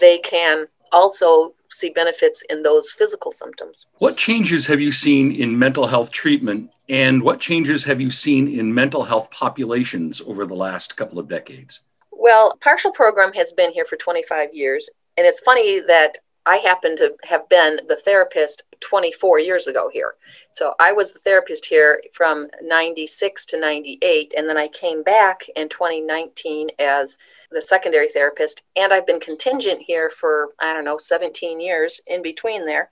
they 0.00 0.18
can 0.18 0.66
also 0.92 1.54
see 1.70 1.90
benefits 1.90 2.42
in 2.48 2.62
those 2.62 2.90
physical 2.90 3.32
symptoms. 3.32 3.86
What 3.98 4.16
changes 4.16 4.66
have 4.68 4.80
you 4.80 4.92
seen 4.92 5.32
in 5.32 5.58
mental 5.58 5.86
health 5.86 6.10
treatment, 6.10 6.70
and 6.88 7.22
what 7.22 7.40
changes 7.40 7.84
have 7.84 8.00
you 8.00 8.10
seen 8.10 8.48
in 8.48 8.72
mental 8.72 9.04
health 9.04 9.30
populations 9.30 10.22
over 10.22 10.46
the 10.46 10.56
last 10.56 10.96
couple 10.96 11.18
of 11.18 11.28
decades? 11.28 11.82
Well, 12.10 12.56
partial 12.60 12.90
program 12.90 13.32
has 13.34 13.52
been 13.52 13.72
here 13.72 13.84
for 13.84 13.96
25 13.96 14.54
years, 14.54 14.88
and 15.16 15.26
it's 15.26 15.40
funny 15.40 15.80
that 15.80 16.18
I 16.48 16.56
happen 16.56 16.96
to 16.96 17.14
have 17.24 17.46
been 17.50 17.80
the 17.88 17.96
therapist 17.96 18.62
24 18.80 19.38
years 19.38 19.66
ago 19.66 19.90
here. 19.92 20.14
So 20.50 20.72
I 20.80 20.92
was 20.92 21.12
the 21.12 21.18
therapist 21.18 21.66
here 21.66 22.02
from 22.14 22.48
96 22.62 23.44
to 23.46 23.60
98, 23.60 24.32
and 24.34 24.48
then 24.48 24.56
I 24.56 24.68
came 24.68 25.02
back 25.02 25.42
in 25.54 25.68
2019 25.68 26.70
as 26.78 27.18
the 27.50 27.60
secondary 27.60 28.08
therapist, 28.08 28.62
and 28.76 28.94
I've 28.94 29.06
been 29.06 29.20
contingent 29.20 29.82
here 29.86 30.08
for, 30.08 30.48
I 30.58 30.72
don't 30.72 30.86
know, 30.86 30.96
17 30.96 31.60
years 31.60 32.00
in 32.06 32.22
between 32.22 32.64
there. 32.64 32.88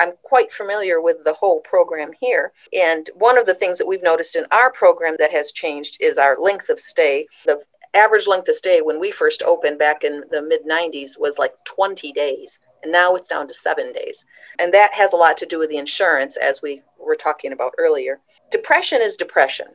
I'm 0.00 0.12
quite 0.22 0.50
familiar 0.50 0.98
with 0.98 1.22
the 1.22 1.34
whole 1.34 1.60
program 1.60 2.12
here. 2.18 2.52
And 2.72 3.10
one 3.14 3.36
of 3.36 3.44
the 3.44 3.54
things 3.54 3.76
that 3.76 3.86
we've 3.86 4.02
noticed 4.02 4.36
in 4.36 4.46
our 4.50 4.72
program 4.72 5.16
that 5.18 5.32
has 5.32 5.52
changed 5.52 5.98
is 6.00 6.16
our 6.16 6.38
length 6.40 6.70
of 6.70 6.80
stay. 6.80 7.26
The 7.44 7.60
average 7.92 8.26
length 8.26 8.48
of 8.48 8.54
stay 8.54 8.80
when 8.80 8.98
we 8.98 9.10
first 9.10 9.42
opened 9.42 9.78
back 9.78 10.02
in 10.02 10.24
the 10.30 10.40
mid 10.42 10.66
90s 10.66 11.18
was 11.18 11.38
like 11.38 11.52
20 11.64 12.12
days. 12.12 12.58
And 12.86 12.92
now 12.92 13.16
it's 13.16 13.26
down 13.26 13.48
to 13.48 13.54
seven 13.54 13.92
days. 13.92 14.24
And 14.60 14.72
that 14.72 14.94
has 14.94 15.12
a 15.12 15.16
lot 15.16 15.36
to 15.38 15.46
do 15.46 15.58
with 15.58 15.70
the 15.70 15.76
insurance, 15.76 16.36
as 16.36 16.62
we 16.62 16.82
were 17.04 17.16
talking 17.16 17.50
about 17.50 17.74
earlier. 17.78 18.20
Depression 18.52 19.02
is 19.02 19.16
depression, 19.16 19.66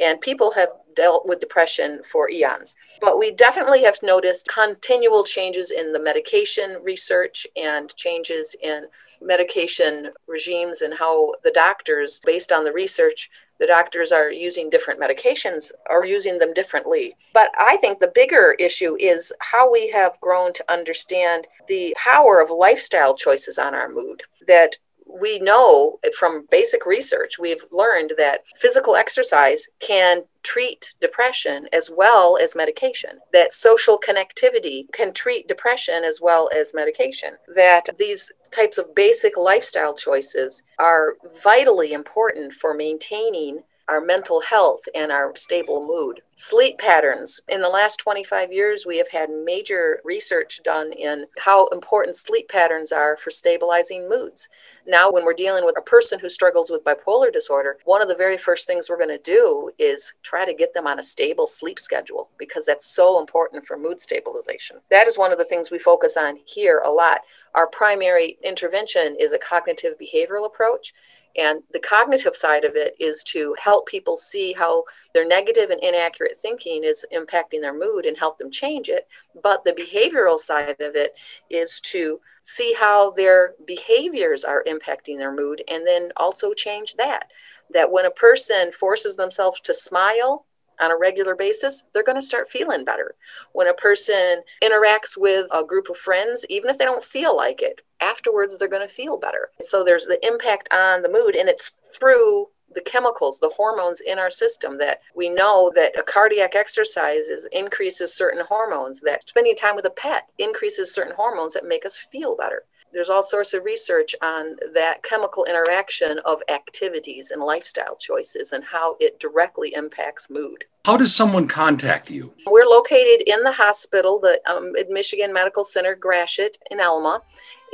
and 0.00 0.20
people 0.20 0.52
have 0.52 0.68
dealt 0.94 1.26
with 1.26 1.40
depression 1.40 2.00
for 2.04 2.30
eons. 2.30 2.76
But 3.00 3.18
we 3.18 3.32
definitely 3.32 3.82
have 3.82 3.98
noticed 4.04 4.46
continual 4.46 5.24
changes 5.24 5.72
in 5.72 5.92
the 5.92 5.98
medication 5.98 6.78
research 6.80 7.44
and 7.56 7.92
changes 7.96 8.54
in 8.62 8.84
medication 9.20 10.12
regimes 10.28 10.80
and 10.80 10.94
how 10.94 11.32
the 11.42 11.50
doctors, 11.50 12.20
based 12.24 12.52
on 12.52 12.62
the 12.62 12.72
research, 12.72 13.30
the 13.60 13.66
doctors 13.66 14.10
are 14.10 14.32
using 14.32 14.68
different 14.68 14.98
medications 14.98 15.70
are 15.88 16.04
using 16.04 16.38
them 16.38 16.52
differently. 16.52 17.14
But 17.32 17.50
i 17.58 17.76
think 17.76 17.98
the 17.98 18.12
bigger 18.14 18.56
issue 18.58 18.96
is 18.98 19.32
how 19.40 19.70
we 19.70 19.90
have 19.90 20.20
grown 20.20 20.52
to 20.54 20.72
understand 20.72 21.46
the 21.68 21.94
power 22.02 22.40
of 22.40 22.50
lifestyle 22.50 23.14
choices 23.14 23.58
on 23.58 23.74
our 23.74 23.88
mood 23.88 24.22
that 24.46 24.76
we 25.18 25.38
know 25.38 25.98
from 26.18 26.46
basic 26.50 26.86
research, 26.86 27.38
we've 27.38 27.64
learned 27.70 28.12
that 28.18 28.40
physical 28.56 28.96
exercise 28.96 29.66
can 29.80 30.22
treat 30.42 30.92
depression 31.00 31.68
as 31.72 31.90
well 31.94 32.38
as 32.40 32.56
medication, 32.56 33.18
that 33.32 33.52
social 33.52 33.98
connectivity 33.98 34.90
can 34.92 35.12
treat 35.12 35.48
depression 35.48 36.02
as 36.04 36.20
well 36.20 36.48
as 36.56 36.74
medication, 36.74 37.34
that 37.54 37.86
these 37.98 38.32
types 38.50 38.78
of 38.78 38.94
basic 38.94 39.36
lifestyle 39.36 39.94
choices 39.94 40.62
are 40.78 41.14
vitally 41.42 41.92
important 41.92 42.52
for 42.52 42.74
maintaining 42.74 43.62
our 43.90 44.00
mental 44.00 44.40
health 44.40 44.82
and 44.94 45.10
our 45.10 45.34
stable 45.34 45.84
mood. 45.84 46.22
Sleep 46.36 46.78
patterns. 46.78 47.40
In 47.48 47.60
the 47.60 47.68
last 47.68 47.96
25 47.96 48.52
years, 48.52 48.86
we 48.86 48.96
have 48.98 49.08
had 49.08 49.28
major 49.44 50.00
research 50.04 50.60
done 50.64 50.92
in 50.92 51.26
how 51.38 51.66
important 51.66 52.16
sleep 52.16 52.48
patterns 52.48 52.92
are 52.92 53.16
for 53.16 53.30
stabilizing 53.30 54.08
moods. 54.08 54.48
Now, 54.86 55.10
when 55.10 55.24
we're 55.24 55.34
dealing 55.34 55.64
with 55.64 55.76
a 55.76 55.82
person 55.82 56.20
who 56.20 56.28
struggles 56.28 56.70
with 56.70 56.84
bipolar 56.84 57.32
disorder, 57.32 57.78
one 57.84 58.00
of 58.00 58.08
the 58.08 58.14
very 58.14 58.38
first 58.38 58.66
things 58.66 58.88
we're 58.88 58.96
going 58.96 59.08
to 59.08 59.18
do 59.18 59.70
is 59.78 60.14
try 60.22 60.44
to 60.44 60.54
get 60.54 60.72
them 60.72 60.86
on 60.86 61.00
a 61.00 61.02
stable 61.02 61.48
sleep 61.48 61.78
schedule 61.78 62.30
because 62.38 62.64
that's 62.64 62.86
so 62.86 63.20
important 63.20 63.66
for 63.66 63.76
mood 63.76 64.00
stabilization. 64.00 64.76
That 64.90 65.08
is 65.08 65.18
one 65.18 65.32
of 65.32 65.38
the 65.38 65.44
things 65.44 65.70
we 65.70 65.78
focus 65.80 66.16
on 66.16 66.38
here 66.46 66.80
a 66.84 66.90
lot. 66.90 67.20
Our 67.54 67.66
primary 67.66 68.38
intervention 68.44 69.16
is 69.18 69.32
a 69.32 69.38
cognitive 69.38 69.94
behavioral 70.00 70.46
approach. 70.46 70.94
And 71.36 71.62
the 71.72 71.80
cognitive 71.80 72.34
side 72.34 72.64
of 72.64 72.74
it 72.74 72.94
is 72.98 73.22
to 73.24 73.54
help 73.62 73.86
people 73.86 74.16
see 74.16 74.52
how 74.52 74.84
their 75.14 75.26
negative 75.26 75.70
and 75.70 75.82
inaccurate 75.82 76.36
thinking 76.36 76.82
is 76.84 77.04
impacting 77.14 77.60
their 77.60 77.76
mood 77.76 78.04
and 78.04 78.18
help 78.18 78.38
them 78.38 78.50
change 78.50 78.88
it. 78.88 79.06
But 79.40 79.64
the 79.64 79.72
behavioral 79.72 80.38
side 80.38 80.80
of 80.80 80.96
it 80.96 81.16
is 81.48 81.80
to 81.82 82.20
see 82.42 82.74
how 82.78 83.12
their 83.12 83.54
behaviors 83.66 84.44
are 84.44 84.64
impacting 84.64 85.18
their 85.18 85.34
mood 85.34 85.62
and 85.68 85.86
then 85.86 86.10
also 86.16 86.52
change 86.52 86.96
that. 86.96 87.30
That 87.72 87.92
when 87.92 88.06
a 88.06 88.10
person 88.10 88.72
forces 88.72 89.16
themselves 89.16 89.60
to 89.60 89.74
smile, 89.74 90.46
on 90.80 90.90
a 90.90 90.96
regular 90.96 91.34
basis, 91.34 91.84
they're 91.92 92.02
going 92.02 92.18
to 92.18 92.26
start 92.26 92.50
feeling 92.50 92.84
better. 92.84 93.14
When 93.52 93.68
a 93.68 93.74
person 93.74 94.42
interacts 94.64 95.16
with 95.16 95.46
a 95.52 95.62
group 95.62 95.90
of 95.90 95.98
friends, 95.98 96.46
even 96.48 96.70
if 96.70 96.78
they 96.78 96.86
don't 96.86 97.04
feel 97.04 97.36
like 97.36 97.60
it, 97.60 97.82
afterwards 98.00 98.56
they're 98.58 98.68
going 98.68 98.86
to 98.86 98.92
feel 98.92 99.18
better. 99.18 99.50
So 99.60 99.84
there's 99.84 100.06
the 100.06 100.24
impact 100.26 100.68
on 100.72 101.02
the 101.02 101.08
mood, 101.08 101.34
and 101.34 101.48
it's 101.48 101.72
through 101.92 102.48
the 102.72 102.80
chemicals, 102.80 103.40
the 103.40 103.52
hormones 103.56 104.00
in 104.00 104.18
our 104.18 104.30
system 104.30 104.78
that 104.78 105.00
we 105.14 105.28
know 105.28 105.72
that 105.74 105.98
a 105.98 106.02
cardiac 106.02 106.54
exercise 106.54 107.26
is, 107.26 107.48
increases 107.50 108.14
certain 108.14 108.44
hormones, 108.46 109.00
that 109.00 109.28
spending 109.28 109.56
time 109.56 109.74
with 109.74 109.84
a 109.84 109.90
pet 109.90 110.28
increases 110.38 110.94
certain 110.94 111.14
hormones 111.16 111.54
that 111.54 111.66
make 111.66 111.84
us 111.84 111.96
feel 111.96 112.36
better 112.36 112.64
there's 112.92 113.10
all 113.10 113.22
sorts 113.22 113.54
of 113.54 113.64
research 113.64 114.14
on 114.22 114.56
that 114.74 115.02
chemical 115.02 115.44
interaction 115.44 116.18
of 116.24 116.42
activities 116.48 117.30
and 117.30 117.42
lifestyle 117.42 117.96
choices 117.96 118.52
and 118.52 118.64
how 118.64 118.96
it 119.00 119.20
directly 119.20 119.72
impacts 119.74 120.28
mood. 120.28 120.64
How 120.86 120.96
does 120.96 121.14
someone 121.14 121.46
contact 121.46 122.10
you? 122.10 122.32
We're 122.46 122.66
located 122.66 123.22
in 123.26 123.42
the 123.42 123.52
hospital, 123.52 124.18
the 124.18 124.40
um, 124.50 124.72
Michigan 124.88 125.32
Medical 125.32 125.62
Center 125.62 125.94
Gratiot 125.94 126.56
in 126.70 126.80
Alma, 126.80 127.22